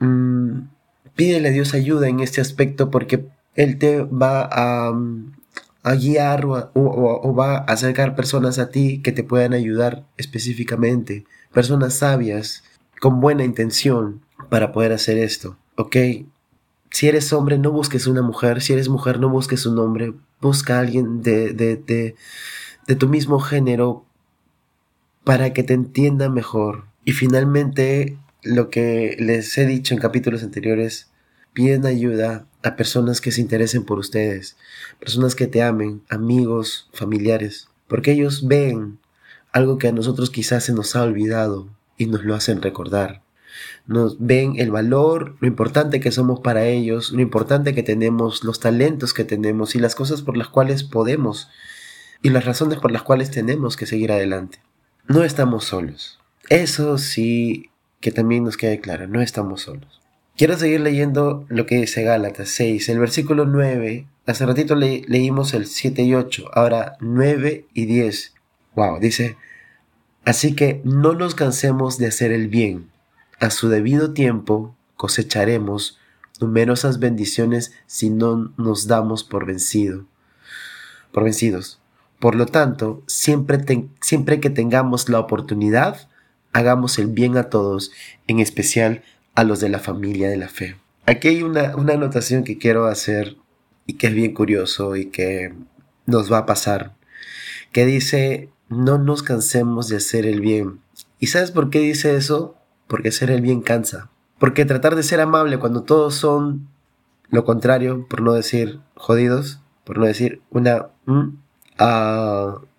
Mm, 0.00 0.68
pídele 1.14 1.48
a 1.48 1.52
Dios 1.52 1.74
ayuda 1.74 2.08
en 2.08 2.20
este 2.20 2.40
aspecto 2.40 2.90
porque 2.90 3.28
Él 3.54 3.78
te 3.78 4.02
va 4.02 4.48
a, 4.50 4.92
a 5.82 5.94
guiar 5.94 6.44
o, 6.44 7.34
va 7.34 7.58
a 7.58 7.64
acercar 7.64 8.14
personas 8.14 8.58
a 8.58 8.70
ti 8.70 9.00
que 9.02 9.12
te 9.12 9.24
puedan 9.24 9.54
ayudar 9.54 10.04
específicamente, 10.16 11.24
personas 11.52 11.94
sabias, 11.94 12.64
con 13.00 13.20
buena 13.20 13.44
intención 13.44 14.22
para 14.48 14.72
poder 14.72 14.92
hacer 14.92 15.18
esto, 15.18 15.58
¿ok? 15.76 15.96
Si 16.90 17.06
eres 17.06 17.32
hombre, 17.32 17.58
no 17.58 17.70
busques 17.70 18.06
una 18.06 18.22
mujer, 18.22 18.62
si 18.62 18.72
eres 18.72 18.88
mujer, 18.88 19.20
no 19.20 19.28
busques 19.28 19.66
un 19.66 19.78
hombre, 19.78 20.14
busca 20.40 20.76
a 20.76 20.80
alguien 20.80 21.22
de, 21.22 21.52
de, 21.52 21.76
de, 22.86 22.96
tu 22.96 23.08
mismo 23.08 23.40
género 23.40 24.06
para 25.24 25.52
que 25.52 25.62
te 25.62 25.74
entienda 25.74 26.30
mejor. 26.30 26.86
Y 27.04 27.12
finalmente, 27.12 28.16
lo 28.42 28.70
que 28.70 29.16
les 29.18 29.56
he 29.58 29.66
dicho 29.66 29.94
en 29.94 30.00
capítulos 30.00 30.42
anteriores, 30.42 31.10
piden 31.52 31.84
ayuda 31.84 32.46
a 32.62 32.76
personas 32.76 33.20
que 33.20 33.32
se 33.32 33.42
interesen 33.42 33.84
por 33.84 33.98
ustedes, 33.98 34.56
personas 34.98 35.34
que 35.34 35.46
te 35.46 35.62
amen, 35.62 36.02
amigos, 36.08 36.88
familiares, 36.92 37.68
porque 37.86 38.12
ellos 38.12 38.46
ven 38.46 38.98
algo 39.52 39.78
que 39.78 39.88
a 39.88 39.92
nosotros 39.92 40.30
quizás 40.30 40.64
se 40.64 40.72
nos 40.72 40.96
ha 40.96 41.02
olvidado 41.02 41.68
y 41.98 42.06
nos 42.06 42.24
lo 42.24 42.34
hacen 42.34 42.62
recordar. 42.62 43.22
Nos 43.86 44.16
ven 44.18 44.54
el 44.56 44.70
valor, 44.70 45.36
lo 45.40 45.48
importante 45.48 46.00
que 46.00 46.12
somos 46.12 46.40
para 46.40 46.66
ellos, 46.66 47.12
lo 47.12 47.20
importante 47.20 47.74
que 47.74 47.82
tenemos, 47.82 48.44
los 48.44 48.60
talentos 48.60 49.12
que 49.12 49.24
tenemos 49.24 49.74
y 49.74 49.78
las 49.78 49.94
cosas 49.94 50.22
por 50.22 50.36
las 50.36 50.48
cuales 50.48 50.84
podemos 50.84 51.48
y 52.22 52.30
las 52.30 52.44
razones 52.44 52.78
por 52.78 52.92
las 52.92 53.02
cuales 53.02 53.30
tenemos 53.30 53.76
que 53.76 53.86
seguir 53.86 54.12
adelante. 54.12 54.60
No 55.06 55.24
estamos 55.24 55.64
solos. 55.64 56.20
Eso 56.48 56.98
sí 56.98 57.70
que 58.00 58.12
también 58.12 58.44
nos 58.44 58.56
quede 58.56 58.80
claro, 58.80 59.08
no 59.08 59.20
estamos 59.20 59.62
solos. 59.62 60.00
Quiero 60.36 60.56
seguir 60.56 60.80
leyendo 60.80 61.46
lo 61.48 61.66
que 61.66 61.76
dice 61.76 62.04
Gálatas 62.04 62.50
6, 62.50 62.88
el 62.90 63.00
versículo 63.00 63.44
9. 63.44 64.06
Hace 64.26 64.46
ratito 64.46 64.76
leímos 64.76 65.52
el 65.52 65.66
7 65.66 66.02
y 66.02 66.14
8, 66.14 66.50
ahora 66.54 66.96
9 67.00 67.66
y 67.74 67.86
10. 67.86 68.34
Wow, 68.76 69.00
dice, 69.00 69.36
así 70.28 70.54
que 70.54 70.82
no 70.84 71.14
nos 71.14 71.34
cansemos 71.34 71.96
de 71.96 72.06
hacer 72.06 72.32
el 72.32 72.48
bien. 72.48 72.90
A 73.40 73.48
su 73.48 73.70
debido 73.70 74.12
tiempo 74.12 74.76
cosecharemos 74.94 75.98
numerosas 76.38 76.98
bendiciones 76.98 77.72
si 77.86 78.10
no 78.10 78.52
nos 78.58 78.86
damos 78.86 79.24
por 79.24 79.46
vencido, 79.46 80.04
por 81.12 81.24
vencidos. 81.24 81.80
Por 82.18 82.34
lo 82.34 82.44
tanto, 82.44 83.02
siempre, 83.06 83.58
siempre 84.02 84.38
que 84.38 84.50
tengamos 84.50 85.08
la 85.08 85.18
oportunidad, 85.18 86.08
hagamos 86.52 86.98
el 86.98 87.06
bien 87.06 87.38
a 87.38 87.44
todos, 87.44 87.90
en 88.26 88.40
especial 88.40 89.02
a 89.34 89.44
los 89.44 89.60
de 89.60 89.70
la 89.70 89.78
familia 89.78 90.28
de 90.28 90.36
la 90.36 90.48
fe. 90.48 90.76
Aquí 91.06 91.28
hay 91.28 91.42
una, 91.42 91.74
una 91.74 91.94
anotación 91.94 92.44
que 92.44 92.58
quiero 92.58 92.84
hacer 92.84 93.36
y 93.86 93.94
que 93.94 94.08
es 94.08 94.14
bien 94.14 94.34
curioso 94.34 94.94
y 94.94 95.06
que 95.06 95.54
nos 96.04 96.30
va 96.30 96.38
a 96.38 96.46
pasar, 96.46 96.94
que 97.72 97.86
dice, 97.86 98.50
no 98.68 98.98
nos 98.98 99.22
cansemos 99.22 99.88
de 99.88 99.96
hacer 99.96 100.26
el 100.26 100.40
bien. 100.40 100.80
¿Y 101.18 101.28
sabes 101.28 101.50
por 101.50 101.70
qué 101.70 101.80
dice 101.80 102.16
eso? 102.16 102.56
Porque 102.86 103.08
hacer 103.08 103.30
el 103.30 103.40
bien 103.40 103.62
cansa. 103.62 104.10
Porque 104.38 104.64
tratar 104.64 104.94
de 104.94 105.02
ser 105.02 105.20
amable 105.20 105.58
cuando 105.58 105.82
todos 105.82 106.14
son 106.14 106.68
lo 107.30 107.44
contrario, 107.44 108.06
por 108.08 108.22
no 108.22 108.32
decir 108.32 108.80
jodidos, 108.94 109.60
por 109.84 109.98
no 109.98 110.06
decir 110.06 110.40
una... 110.50 110.88
Uh, 111.06 111.32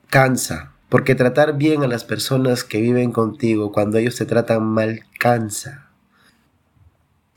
cansa. 0.10 0.73
Porque 0.89 1.15
tratar 1.15 1.58
bien 1.58 1.84
a 1.84 1.88
las 1.88 2.04
personas 2.04 2.63
que 2.63 2.82
viven 2.82 3.12
contigo 3.12 3.71
cuando 3.71 3.97
ellos 3.97 4.15
te 4.15 4.25
tratan 4.25 4.65
mal 4.65 5.02
cansa. 5.19 5.89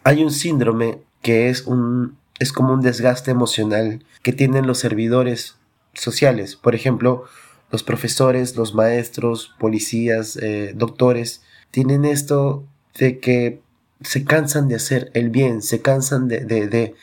Hay 0.04 0.24
un 0.24 0.30
síndrome 0.30 1.02
que 1.20 1.48
es 1.48 1.66
un 1.66 2.16
es 2.38 2.52
como 2.52 2.72
un 2.72 2.80
desgaste 2.80 3.30
emocional 3.30 4.04
que 4.22 4.32
tienen 4.32 4.66
los 4.66 4.78
servidores 4.78 5.58
sociales, 5.92 6.56
por 6.56 6.74
ejemplo, 6.74 7.24
los 7.72 7.82
profesores, 7.82 8.56
los 8.56 8.74
maestros, 8.74 9.54
policías, 9.58 10.36
eh, 10.36 10.72
doctores, 10.76 11.42
tienen 11.72 12.04
esto 12.04 12.64
de 12.96 13.18
que 13.18 13.60
se 14.02 14.24
cansan 14.24 14.68
de 14.68 14.76
hacer 14.76 15.10
el 15.14 15.30
bien, 15.30 15.62
se 15.62 15.82
cansan 15.82 16.28
de, 16.28 16.44
de 16.44 16.94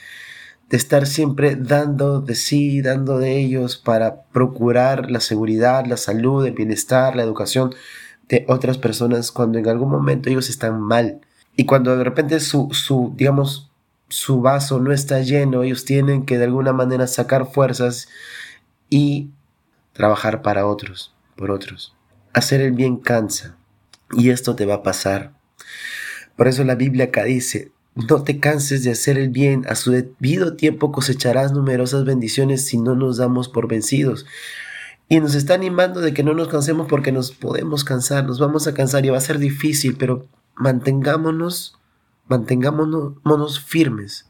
de 0.69 0.77
estar 0.77 1.07
siempre 1.07 1.55
dando 1.55 2.21
de 2.21 2.35
sí, 2.35 2.81
dando 2.81 3.17
de 3.17 3.37
ellos 3.37 3.77
para 3.77 4.23
procurar 4.31 5.09
la 5.09 5.19
seguridad, 5.19 5.85
la 5.87 5.97
salud, 5.97 6.45
el 6.45 6.53
bienestar, 6.53 7.15
la 7.15 7.23
educación 7.23 7.73
de 8.27 8.45
otras 8.47 8.77
personas 8.77 9.31
cuando 9.31 9.57
en 9.57 9.67
algún 9.67 9.89
momento 9.89 10.29
ellos 10.29 10.49
están 10.49 10.79
mal. 10.79 11.21
Y 11.55 11.65
cuando 11.65 11.97
de 11.97 12.03
repente 12.03 12.39
su, 12.39 12.69
su 12.71 13.13
digamos, 13.17 13.71
su 14.09 14.41
vaso 14.41 14.79
no 14.79 14.93
está 14.93 15.21
lleno, 15.21 15.63
ellos 15.63 15.85
tienen 15.85 16.25
que 16.25 16.37
de 16.37 16.45
alguna 16.45 16.71
manera 16.71 17.07
sacar 17.07 17.51
fuerzas 17.51 18.07
y 18.89 19.29
trabajar 19.93 20.41
para 20.41 20.65
otros, 20.65 21.13
por 21.35 21.51
otros. 21.51 21.95
Hacer 22.33 22.61
el 22.61 22.73
bien 22.73 22.97
cansa. 22.97 23.57
Y 24.11 24.29
esto 24.29 24.55
te 24.55 24.65
va 24.65 24.75
a 24.75 24.83
pasar. 24.83 25.33
Por 26.35 26.47
eso 26.47 26.63
la 26.63 26.75
Biblia 26.75 27.05
acá 27.05 27.23
dice, 27.25 27.71
no 27.95 28.23
te 28.23 28.39
canses 28.39 28.83
de 28.83 28.91
hacer 28.91 29.17
el 29.17 29.29
bien, 29.29 29.65
a 29.67 29.75
su 29.75 29.91
debido 29.91 30.55
tiempo 30.55 30.91
cosecharás 30.91 31.51
numerosas 31.51 32.05
bendiciones 32.05 32.65
si 32.65 32.77
no 32.77 32.95
nos 32.95 33.17
damos 33.17 33.49
por 33.49 33.67
vencidos. 33.67 34.25
Y 35.09 35.19
nos 35.19 35.35
está 35.35 35.55
animando 35.55 36.01
de 36.01 36.13
que 36.13 36.23
no 36.23 36.33
nos 36.33 36.47
cansemos 36.47 36.87
porque 36.87 37.11
nos 37.11 37.31
podemos 37.31 37.83
cansar, 37.83 38.25
nos 38.25 38.39
vamos 38.39 38.67
a 38.67 38.73
cansar 38.73 39.05
y 39.05 39.09
va 39.09 39.17
a 39.17 39.21
ser 39.21 39.39
difícil, 39.39 39.97
pero 39.97 40.27
mantengámonos, 40.55 41.77
mantengámonos 42.27 43.59
firmes, 43.59 44.29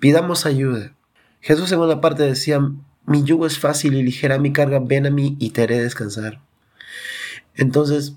pidamos 0.00 0.44
ayuda. 0.44 0.94
Jesús 1.40 1.70
en 1.70 1.78
una 1.78 2.00
parte 2.00 2.24
decía, 2.24 2.60
mi 3.06 3.22
yugo 3.22 3.46
es 3.46 3.58
fácil 3.58 3.94
y 3.94 4.02
ligera 4.02 4.38
mi 4.38 4.52
carga, 4.52 4.80
ven 4.80 5.06
a 5.06 5.10
mí 5.10 5.36
y 5.38 5.50
te 5.50 5.62
haré 5.62 5.80
descansar. 5.80 6.40
Entonces, 7.54 8.16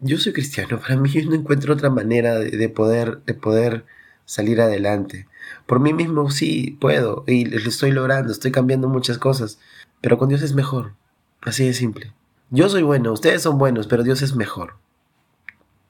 yo 0.00 0.18
soy 0.18 0.32
cristiano, 0.32 0.80
para 0.80 0.96
mí 0.96 1.10
yo 1.10 1.28
no 1.28 1.34
encuentro 1.34 1.74
otra 1.74 1.90
manera 1.90 2.38
de, 2.38 2.68
poder, 2.68 3.20
de 3.26 3.34
poder 3.34 3.84
salir 4.24 4.60
adelante. 4.60 5.26
Por 5.66 5.80
mí 5.80 5.92
mismo 5.92 6.30
sí 6.30 6.78
puedo 6.80 7.24
y 7.26 7.44
lo 7.44 7.68
estoy 7.68 7.90
logrando, 7.90 8.32
estoy 8.32 8.52
cambiando 8.52 8.88
muchas 8.88 9.18
cosas, 9.18 9.58
pero 10.00 10.18
con 10.18 10.28
Dios 10.28 10.42
es 10.42 10.54
mejor. 10.54 10.94
Así 11.42 11.64
de 11.66 11.74
simple. 11.74 12.12
Yo 12.50 12.68
soy 12.68 12.82
bueno, 12.82 13.12
ustedes 13.12 13.42
son 13.42 13.58
buenos, 13.58 13.86
pero 13.86 14.02
Dios 14.02 14.22
es 14.22 14.34
mejor. 14.34 14.74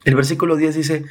El 0.03 0.15
versículo 0.15 0.55
10 0.55 0.75
dice, 0.75 1.05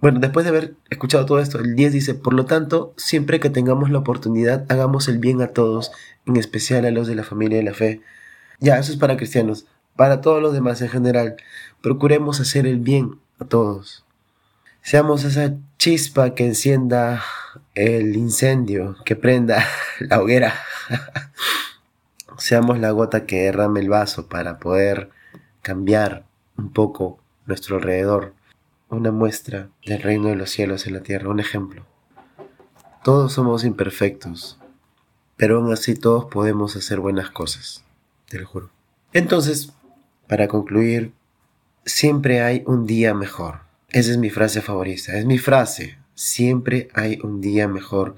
bueno, 0.00 0.20
después 0.20 0.44
de 0.44 0.50
haber 0.50 0.74
escuchado 0.88 1.26
todo 1.26 1.40
esto, 1.40 1.58
el 1.58 1.76
10 1.76 1.92
dice, 1.92 2.14
por 2.14 2.34
lo 2.34 2.46
tanto, 2.46 2.94
siempre 2.96 3.40
que 3.40 3.50
tengamos 3.50 3.90
la 3.90 3.98
oportunidad, 3.98 4.64
hagamos 4.70 5.08
el 5.08 5.18
bien 5.18 5.42
a 5.42 5.48
todos, 5.48 5.92
en 6.26 6.36
especial 6.36 6.84
a 6.86 6.90
los 6.90 7.06
de 7.06 7.14
la 7.14 7.24
familia 7.24 7.58
de 7.58 7.64
la 7.64 7.74
fe. 7.74 8.00
Ya, 8.60 8.78
eso 8.78 8.92
es 8.92 8.98
para 8.98 9.16
cristianos 9.16 9.66
para 10.00 10.22
todos 10.22 10.40
los 10.40 10.54
demás 10.54 10.80
en 10.80 10.88
general. 10.88 11.36
Procuremos 11.82 12.40
hacer 12.40 12.66
el 12.66 12.78
bien 12.78 13.18
a 13.38 13.44
todos. 13.44 14.02
Seamos 14.80 15.24
esa 15.24 15.56
chispa 15.76 16.34
que 16.34 16.46
encienda 16.46 17.22
el 17.74 18.16
incendio, 18.16 18.96
que 19.04 19.14
prenda 19.14 19.62
la 20.00 20.18
hoguera. 20.18 20.54
Seamos 22.38 22.78
la 22.78 22.92
gota 22.92 23.26
que 23.26 23.42
derrame 23.42 23.80
el 23.80 23.90
vaso 23.90 24.26
para 24.26 24.58
poder 24.58 25.10
cambiar 25.60 26.24
un 26.56 26.72
poco 26.72 27.18
nuestro 27.44 27.76
alrededor. 27.76 28.32
Una 28.90 29.12
muestra 29.12 29.70
del 29.86 30.02
reino 30.02 30.28
de 30.28 30.36
los 30.36 30.50
cielos 30.50 30.86
en 30.86 30.94
la 30.94 31.02
tierra, 31.02 31.30
un 31.30 31.40
ejemplo. 31.40 31.86
Todos 33.04 33.32
somos 33.32 33.64
imperfectos, 33.64 34.58
pero 35.36 35.58
aún 35.58 35.72
así 35.72 35.94
todos 35.94 36.24
podemos 36.26 36.76
hacer 36.76 37.00
buenas 37.00 37.30
cosas, 37.30 37.84
te 38.28 38.38
lo 38.38 38.46
juro. 38.46 38.70
Entonces, 39.12 39.72
para 40.26 40.48
concluir, 40.48 41.12
siempre 41.84 42.42
hay 42.42 42.62
un 42.66 42.84
día 42.84 43.14
mejor. 43.14 43.60
Esa 43.90 44.10
es 44.10 44.18
mi 44.18 44.30
frase 44.30 44.60
favorita, 44.60 45.16
es 45.16 45.24
mi 45.24 45.38
frase. 45.38 45.98
Siempre 46.14 46.88
hay 46.94 47.18
un 47.22 47.40
día 47.40 47.68
mejor. 47.68 48.16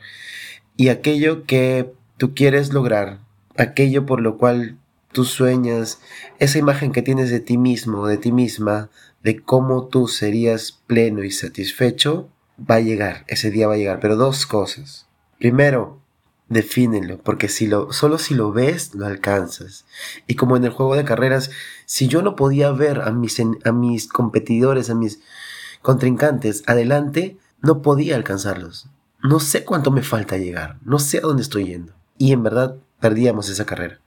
Y 0.76 0.88
aquello 0.88 1.44
que 1.44 1.92
tú 2.16 2.34
quieres 2.34 2.72
lograr, 2.72 3.18
aquello 3.56 4.04
por 4.06 4.20
lo 4.20 4.38
cual 4.38 4.78
tú 5.12 5.24
sueñas, 5.24 6.00
esa 6.38 6.58
imagen 6.58 6.92
que 6.92 7.02
tienes 7.02 7.30
de 7.30 7.40
ti 7.40 7.58
mismo, 7.58 8.06
de 8.06 8.18
ti 8.18 8.32
misma, 8.32 8.90
de 9.22 9.40
cómo 9.40 9.86
tú 9.86 10.08
serías 10.08 10.80
pleno 10.86 11.22
y 11.22 11.30
satisfecho, 11.30 12.28
va 12.58 12.76
a 12.76 12.80
llegar, 12.80 13.24
ese 13.28 13.50
día 13.50 13.68
va 13.68 13.74
a 13.74 13.78
llegar. 13.78 14.00
Pero 14.00 14.16
dos 14.16 14.46
cosas. 14.46 15.06
Primero, 15.38 16.00
defínelo, 16.48 17.18
porque 17.18 17.48
si 17.48 17.66
lo, 17.66 17.92
solo 17.92 18.18
si 18.18 18.34
lo 18.34 18.52
ves, 18.52 18.94
lo 18.94 19.06
alcanzas. 19.06 19.84
Y 20.26 20.34
como 20.34 20.56
en 20.56 20.64
el 20.64 20.70
juego 20.70 20.96
de 20.96 21.04
carreras, 21.04 21.50
si 21.86 22.08
yo 22.08 22.22
no 22.22 22.36
podía 22.36 22.70
ver 22.72 23.00
a 23.00 23.10
mis, 23.10 23.40
a 23.40 23.72
mis 23.72 24.08
competidores, 24.08 24.90
a 24.90 24.94
mis 24.94 25.20
contrincantes 25.82 26.62
adelante, 26.66 27.38
no 27.60 27.82
podía 27.82 28.16
alcanzarlos. 28.16 28.88
No 29.22 29.40
sé 29.40 29.64
cuánto 29.64 29.90
me 29.90 30.02
falta 30.02 30.36
llegar, 30.36 30.78
no 30.84 30.98
sé 30.98 31.18
a 31.18 31.22
dónde 31.22 31.42
estoy 31.42 31.66
yendo. 31.66 31.92
Y 32.18 32.32
en 32.32 32.42
verdad 32.42 32.76
perdíamos 33.00 33.48
esa 33.48 33.66
carrera. 33.66 34.01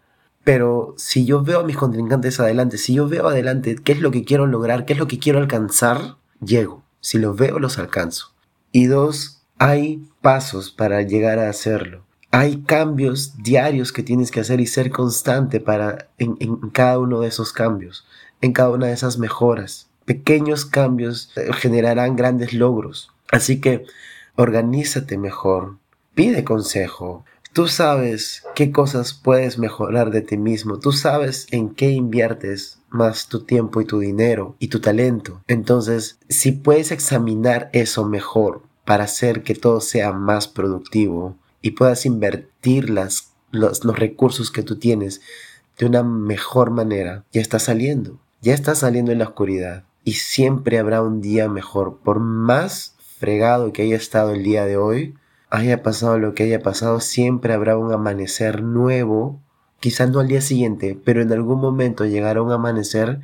Pero 0.45 0.93
si 0.95 1.25
yo 1.25 1.43
veo 1.43 1.61
a 1.61 1.63
mis 1.63 1.75
contrincantes 1.75 2.39
adelante, 2.39 2.77
si 2.77 2.93
yo 2.93 3.09
veo 3.09 3.27
adelante 3.27 3.75
qué 3.83 3.91
es 3.93 3.99
lo 3.99 4.11
que 4.11 4.23
quiero 4.23 4.45
lograr, 4.45 4.85
qué 4.85 4.93
es 4.93 4.99
lo 4.99 5.07
que 5.07 5.17
quiero 5.17 5.39
alcanzar, 5.39 6.17
llego. 6.39 6.83
Si 7.01 7.17
los 7.17 7.35
veo, 7.35 7.57
los 7.57 7.79
alcanzo. 7.79 8.27
Y 8.71 8.85
dos, 8.85 9.41
hay 9.57 10.07
pasos 10.21 10.69
para 10.69 11.01
llegar 11.01 11.39
a 11.39 11.49
hacerlo. 11.49 12.03
Hay 12.29 12.61
cambios 12.61 13.41
diarios 13.41 13.91
que 13.91 14.03
tienes 14.03 14.29
que 14.29 14.39
hacer 14.39 14.61
y 14.61 14.67
ser 14.67 14.91
constante 14.91 15.59
para 15.59 16.09
en, 16.19 16.35
cada 16.71 16.99
uno 16.99 17.21
de 17.21 17.27
esos 17.29 17.51
cambios, 17.51 18.05
en 18.41 18.53
cada 18.53 18.69
una 18.69 18.85
de 18.87 18.93
esas 18.93 19.17
mejoras. 19.17 19.87
Pequeños 20.05 20.65
cambios 20.65 21.31
eh, 21.37 21.51
generarán 21.53 22.15
grandes 22.15 22.53
logros. 22.53 23.11
Así 23.31 23.59
que 23.59 23.85
organízate 24.35 25.17
mejor, 25.17 25.77
pide 26.13 26.43
consejo. 26.43 27.25
Tú 27.55 27.69
sabes 27.69 28.43
qué 28.53 28.73
cosas 28.73 29.13
puedes 29.13 29.57
mejorar 29.57 30.11
de 30.11 30.19
ti 30.19 30.35
mismo. 30.35 30.77
Tú 30.77 30.91
sabes 30.91 31.47
en 31.51 31.69
qué 31.69 31.89
inviertes 31.89 32.79
más 32.89 33.29
tu 33.29 33.45
tiempo 33.45 33.79
y 33.79 33.85
tu 33.85 33.99
dinero 33.99 34.57
y 34.59 34.67
tu 34.67 34.81
talento. 34.81 35.41
Entonces, 35.47 36.19
si 36.27 36.51
puedes 36.51 36.91
examinar 36.91 37.69
eso 37.71 38.03
mejor 38.03 38.63
para 38.83 39.05
hacer 39.05 39.41
que 39.41 39.55
todo 39.55 39.79
sea 39.79 40.11
más 40.11 40.49
productivo 40.49 41.37
y 41.61 41.71
puedas 41.71 42.05
invertir 42.05 42.89
las, 42.89 43.31
los, 43.51 43.85
los 43.85 43.97
recursos 43.97 44.51
que 44.51 44.61
tú 44.61 44.77
tienes 44.77 45.21
de 45.77 45.85
una 45.85 46.03
mejor 46.03 46.71
manera, 46.71 47.23
ya 47.31 47.39
está 47.39 47.59
saliendo. 47.59 48.19
Ya 48.41 48.53
está 48.53 48.75
saliendo 48.75 49.13
en 49.13 49.19
la 49.19 49.29
oscuridad. 49.29 49.85
Y 50.03 50.15
siempre 50.15 50.77
habrá 50.77 51.01
un 51.01 51.21
día 51.21 51.47
mejor. 51.47 51.99
Por 52.03 52.19
más 52.19 52.97
fregado 53.17 53.71
que 53.71 53.83
haya 53.83 53.95
estado 53.95 54.31
el 54.31 54.43
día 54.43 54.65
de 54.65 54.75
hoy, 54.75 55.15
haya 55.49 55.83
pasado 55.83 56.17
lo 56.19 56.33
que 56.33 56.43
haya 56.43 56.61
pasado, 56.61 56.99
siempre 56.99 57.53
habrá 57.53 57.77
un 57.77 57.91
amanecer 57.91 58.63
nuevo 58.63 59.41
quizás 59.85 60.09
no 60.09 60.19
al 60.19 60.27
día 60.27 60.41
siguiente, 60.41 60.99
pero 61.05 61.21
en 61.21 61.31
algún 61.31 61.61
momento 61.61 62.05
llegará 62.05 62.41
un 62.41 62.51
amanecer 62.51 63.19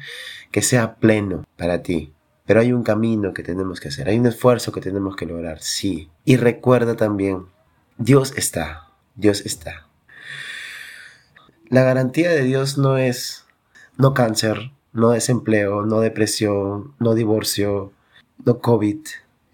que 0.51 0.61
sea 0.61 0.93
pleno 0.93 1.43
para 1.57 1.81
ti. 1.81 2.13
Pero 2.45 2.59
hay 2.59 2.71
un 2.71 2.83
camino 2.83 3.33
que 3.33 3.41
tenemos 3.41 3.79
que 3.79 3.87
hacer, 3.87 4.07
hay 4.07 4.19
un 4.19 4.27
esfuerzo 4.27 4.71
que 4.71 4.79
tenemos 4.79 5.15
que 5.15 5.25
lograr, 5.25 5.59
sí. 5.61 6.11
Y 6.23 6.37
recuerda 6.37 6.95
también, 6.95 7.47
Dios 7.97 8.33
está, 8.37 8.89
Dios 9.15 9.41
está. 9.43 9.87
La 11.67 11.81
garantía 11.81 12.29
de 12.29 12.43
Dios 12.43 12.77
no 12.77 12.95
es 12.99 13.45
no 13.97 14.13
cáncer, 14.13 14.71
no 14.93 15.09
desempleo, 15.09 15.87
no 15.87 15.99
depresión, 15.99 16.93
no 16.99 17.15
divorcio, 17.15 17.91
no 18.45 18.59
COVID. 18.59 18.99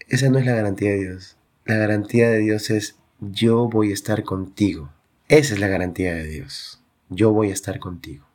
Esa 0.08 0.28
no 0.28 0.38
es 0.38 0.44
la 0.44 0.56
garantía 0.56 0.90
de 0.90 0.98
Dios. 0.98 1.37
La 1.68 1.76
garantía 1.76 2.28
de 2.28 2.38
Dios 2.38 2.70
es 2.70 2.96
yo 3.20 3.68
voy 3.68 3.92
a 3.92 3.94
estar 3.94 4.24
contigo. 4.24 4.92
Esa 5.28 5.54
es 5.54 5.60
la 5.60 5.68
garantía 5.68 6.14
de 6.14 6.24
Dios 6.24 6.78
yo 7.08 7.32
voy 7.32 7.50
a 7.50 7.52
estar 7.52 7.78
contigo. 7.78 8.26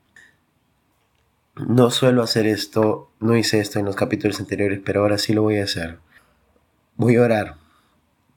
No 1.55 1.91
suelo 1.91 2.23
hacer 2.23 2.47
esto, 2.47 3.11
no 3.19 3.37
hice 3.37 3.59
esto 3.59 3.79
en 3.79 3.85
los 3.85 3.95
capítulos 3.95 4.39
anteriores, 4.39 4.81
pero 4.83 5.01
ahora 5.01 5.17
sí 5.17 5.33
lo 5.33 5.43
voy 5.43 5.57
a 5.57 5.65
hacer. 5.65 5.99
Voy 6.95 7.15
a 7.17 7.21
orar 7.21 7.57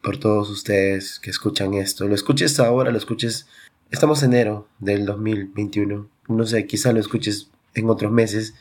por 0.03 0.19
todos 0.19 0.51
ustedes 0.51 1.19
que 1.19 1.31
escuchan 1.31 1.75
esto. 1.75 2.07
Lo 2.07 2.15
escuches 2.15 2.61
ahora, 2.61 2.91
lo 2.91 2.99
escuches. 2.99 3.47
Estamos 3.91 4.23
en 4.23 4.35
enero 4.35 4.69
del 4.79 5.07
2021. 5.07 6.09
No 6.29 6.47
sé, 6.47 6.67
quizá 6.67 6.93
lo 6.93 7.01
escuches 7.01 7.51
en 7.75 7.89
otros 7.89 8.13
meses. 8.13 8.55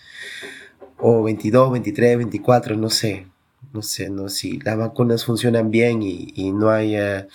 O 0.98 1.24
22, 1.24 1.74
23, 1.74 2.18
24, 2.18 2.78
no 2.78 2.90
sé. 2.90 3.28
No 3.76 3.82
sé, 3.82 4.10
no 4.10 4.30
si 4.30 4.60
las 4.62 4.78
vacunas 4.78 5.26
funcionan 5.26 5.70
bien 5.70 6.02
y, 6.02 6.52
no 6.54 6.70
hay, 6.70 6.98
uh, 6.98 7.26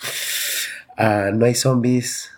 no 1.33 1.45
hay 1.45 1.53
zombies 1.53 2.31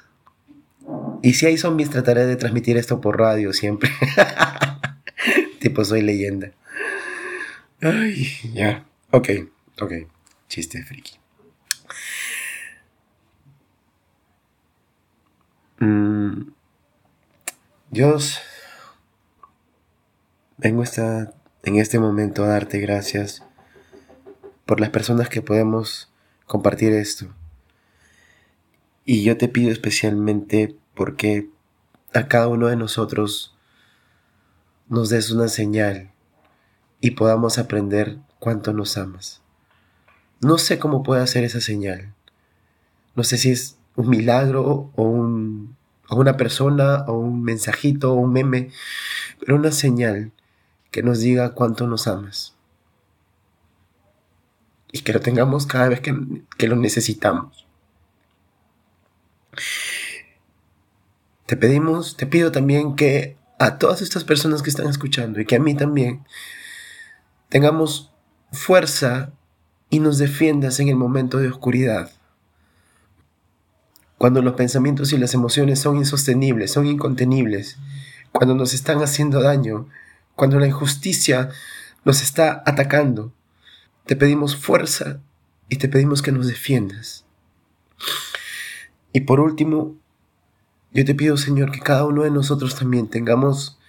y 1.22 1.36
si 1.36 1.46
hay 1.46 1.58
zombies, 1.58 1.90
trataré 1.90 2.26
de 2.26 2.36
transmitir 2.36 2.76
esto 2.76 3.00
por 3.00 3.18
radio 3.18 3.54
siempre. 3.54 3.90
tipo, 5.60 5.86
soy 5.86 6.02
leyenda. 6.02 6.52
Ay, 7.82 8.28
ya. 8.54 8.86
Ok, 9.12 9.30
ok. 9.80 9.94
Chiste 10.50 10.84
friki. 10.84 11.14
Mm, 15.80 16.52
Dios, 17.90 18.42
vengo 20.58 20.84
esta, 20.84 21.34
en 21.64 21.78
este 21.78 22.00
momento 22.00 22.44
a 22.44 22.48
darte 22.48 22.80
gracias 22.80 23.44
por 24.66 24.80
las 24.80 24.90
personas 24.90 25.30
que 25.30 25.42
podemos 25.42 26.12
compartir 26.46 26.94
esto. 26.94 27.28
Y 29.06 29.24
yo 29.24 29.38
te 29.38 29.50
pido 29.50 29.72
especialmente 29.72 30.76
porque 30.94 31.50
a 32.14 32.28
cada 32.28 32.48
uno 32.48 32.68
de 32.68 32.76
nosotros 32.76 33.56
nos 34.88 35.10
des 35.10 35.32
una 35.32 35.48
señal 35.48 36.12
y 37.02 37.12
podamos 37.12 37.58
aprender 37.58 38.18
cuánto 38.40 38.72
nos 38.72 38.98
amas. 38.98 39.42
No 40.40 40.58
sé 40.58 40.80
cómo 40.80 41.04
puede 41.04 41.22
hacer 41.22 41.44
esa 41.44 41.62
señal. 41.62 42.14
No 43.16 43.24
sé 43.24 43.38
si 43.38 43.52
es 43.52 43.78
un 43.96 44.10
milagro 44.10 44.92
o, 44.96 45.04
un, 45.04 45.76
o 46.10 46.16
una 46.16 46.38
persona 46.38 47.06
o 47.08 47.18
un 47.18 47.44
mensajito 47.44 48.14
o 48.14 48.16
un 48.16 48.32
meme, 48.32 48.70
pero 49.40 49.56
una 49.56 49.72
señal 49.72 50.32
que 50.92 51.04
nos 51.04 51.20
diga 51.20 51.54
cuánto 51.54 51.88
nos 51.88 52.08
amas. 52.08 52.53
Y 54.94 55.02
que 55.02 55.12
lo 55.12 55.20
tengamos 55.20 55.66
cada 55.66 55.90
vez 55.90 56.00
que, 56.00 56.16
que 56.58 56.68
lo 56.70 56.78
necesitamos. 56.78 57.66
Te 61.46 61.58
pedimos, 61.58 62.16
te 62.16 62.26
pido 62.26 62.54
también 62.54 62.96
que 62.96 63.36
a 63.60 63.78
todas 63.78 64.02
estas 64.02 64.24
personas 64.24 64.62
que 64.62 64.70
están 64.70 64.88
escuchando 64.88 65.42
y 65.42 65.46
que 65.46 65.58
a 65.58 65.60
mí 65.60 65.76
también 65.76 66.24
tengamos 67.50 68.12
fuerza 68.52 69.34
y 69.90 70.00
nos 70.00 70.18
defiendas 70.18 70.80
en 70.80 70.88
el 70.88 70.96
momento 70.96 71.38
de 71.38 71.50
oscuridad. 71.50 72.12
Cuando 74.18 74.42
los 74.42 74.54
pensamientos 74.54 75.12
y 75.12 75.18
las 75.18 75.34
emociones 75.34 75.80
son 75.80 75.98
insostenibles, 75.98 76.72
son 76.72 76.88
incontenibles, 76.88 77.78
cuando 78.32 78.56
nos 78.56 78.74
están 78.74 79.04
haciendo 79.04 79.42
daño, 79.42 79.88
cuando 80.36 80.60
la 80.60 80.68
injusticia 80.68 81.50
nos 82.06 82.22
está 82.22 82.64
atacando, 82.66 83.34
te 84.06 84.16
pedimos 84.16 84.56
fuerza 84.56 85.20
y 85.70 85.78
te 85.78 85.88
pedimos 85.88 86.22
que 86.22 86.32
nos 86.32 86.48
defiendas. 86.48 87.26
Y 89.14 89.22
por 89.22 89.40
último, 89.40 89.96
yo 90.92 91.06
te 91.06 91.16
pido, 91.16 91.38
Señor, 91.38 91.72
que 91.72 91.80
cada 91.80 92.06
uno 92.06 92.24
de 92.24 92.32
nosotros 92.32 92.76
también 92.76 93.08
tengamos 93.08 93.80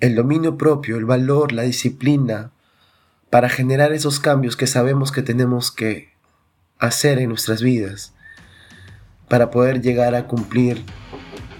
el 0.00 0.14
dominio 0.14 0.56
propio, 0.56 0.96
el 0.96 1.04
valor, 1.04 1.52
la 1.52 1.62
disciplina 1.62 2.52
para 3.30 3.48
generar 3.48 3.92
esos 3.92 4.20
cambios 4.20 4.56
que 4.56 4.66
sabemos 4.66 5.12
que 5.12 5.22
tenemos 5.22 5.70
que 5.72 6.10
hacer 6.78 7.18
en 7.18 7.30
nuestras 7.30 7.62
vidas 7.62 8.14
para 9.28 9.50
poder 9.50 9.80
llegar 9.80 10.14
a 10.14 10.26
cumplir 10.26 10.84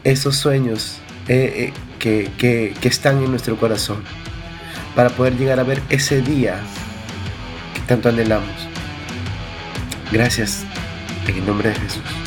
esos 0.05 0.37
sueños 0.37 1.01
eh, 1.29 1.73
eh, 1.75 1.75
que, 1.99 2.31
que 2.39 2.89
están 2.89 3.23
en 3.23 3.31
nuestro 3.31 3.59
corazón, 3.59 4.05
para 4.95 5.11
poder 5.11 5.37
llegar 5.37 5.59
a 5.59 5.65
ver 5.65 5.83
ese 5.91 6.23
día 6.23 6.63
que 7.77 7.83
tanto 7.83 8.09
anhelamos. 8.09 8.69
Gracias, 10.11 10.65
en 11.29 11.37
el 11.37 11.47
nombre 11.47 11.69
de 11.69 11.75
Jesús. 11.77 12.26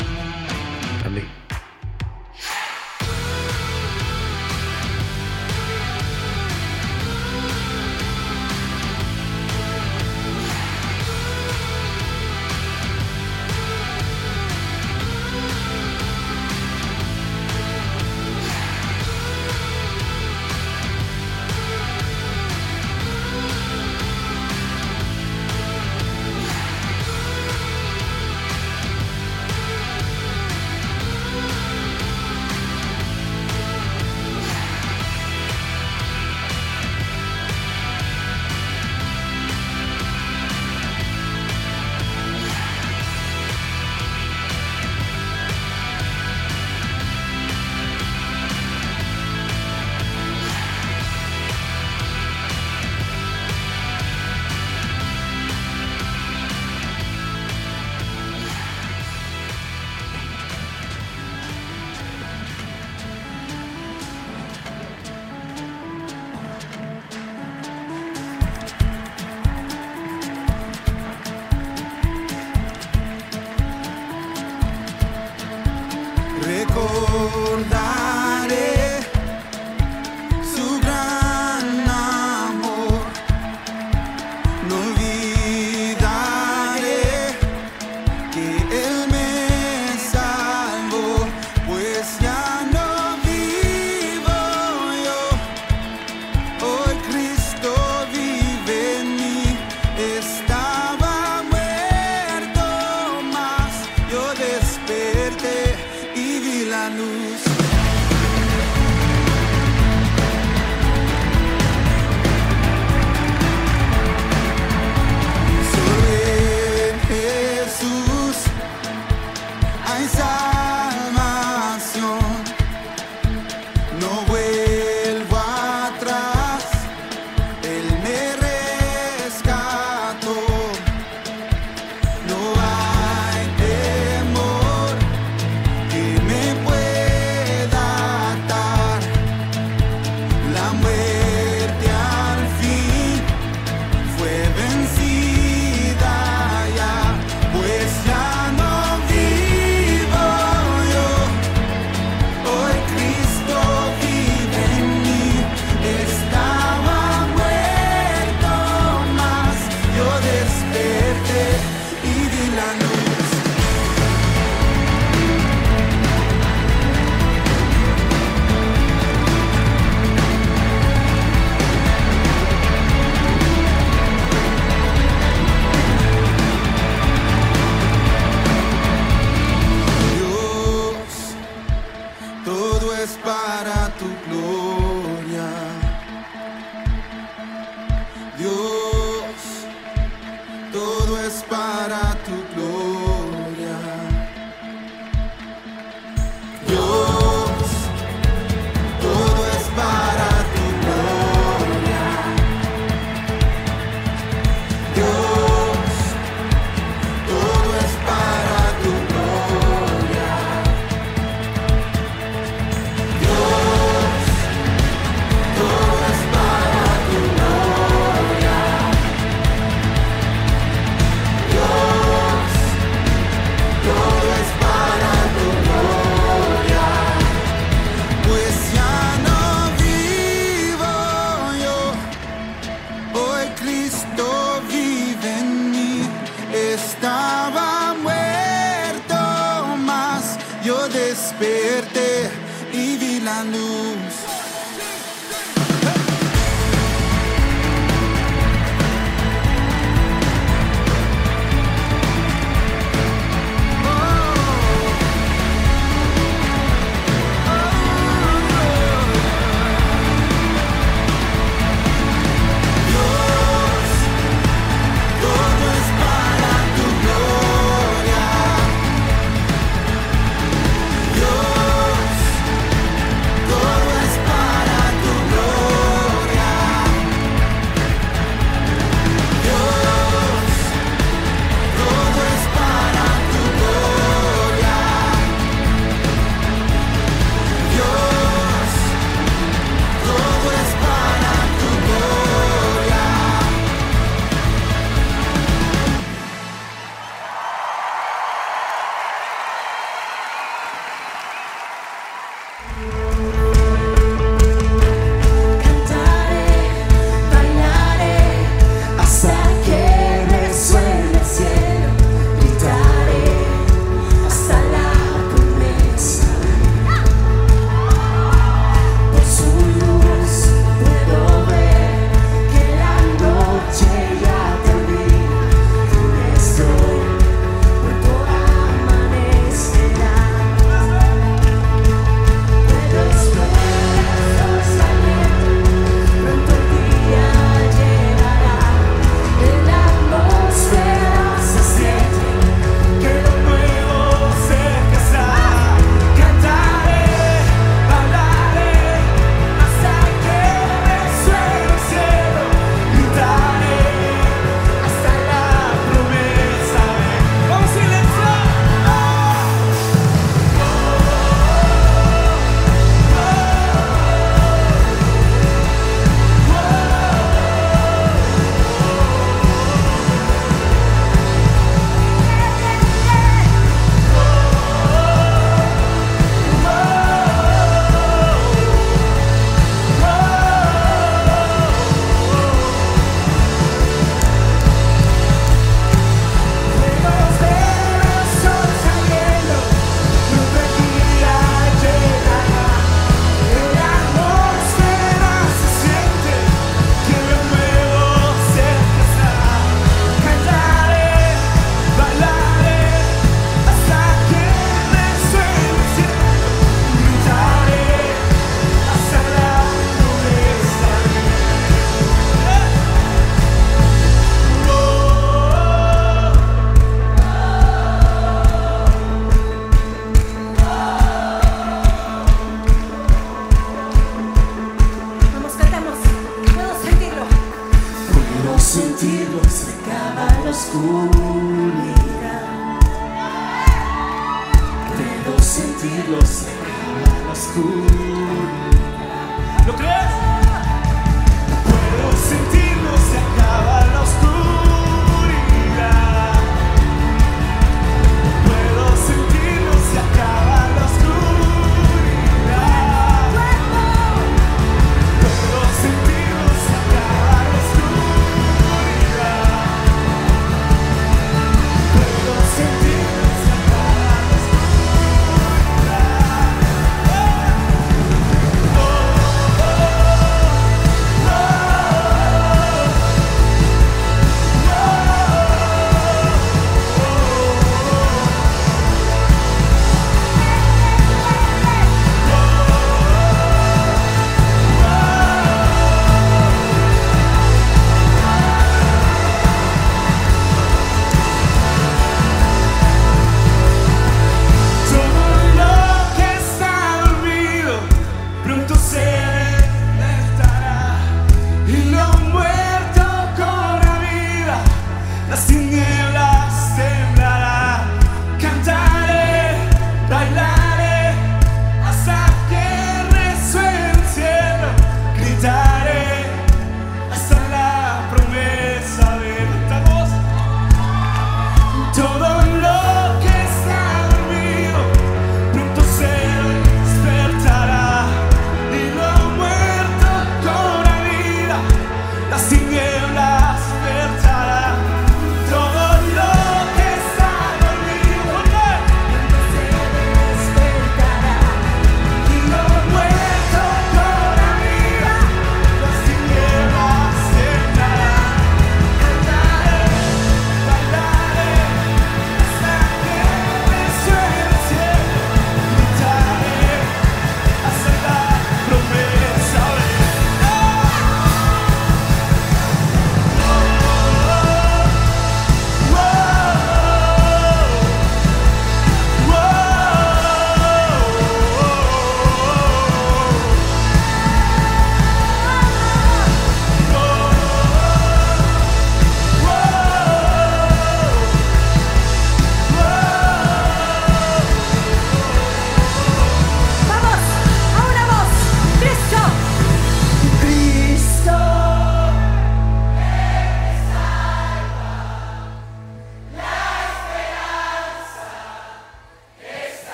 dançar. 120.00 120.39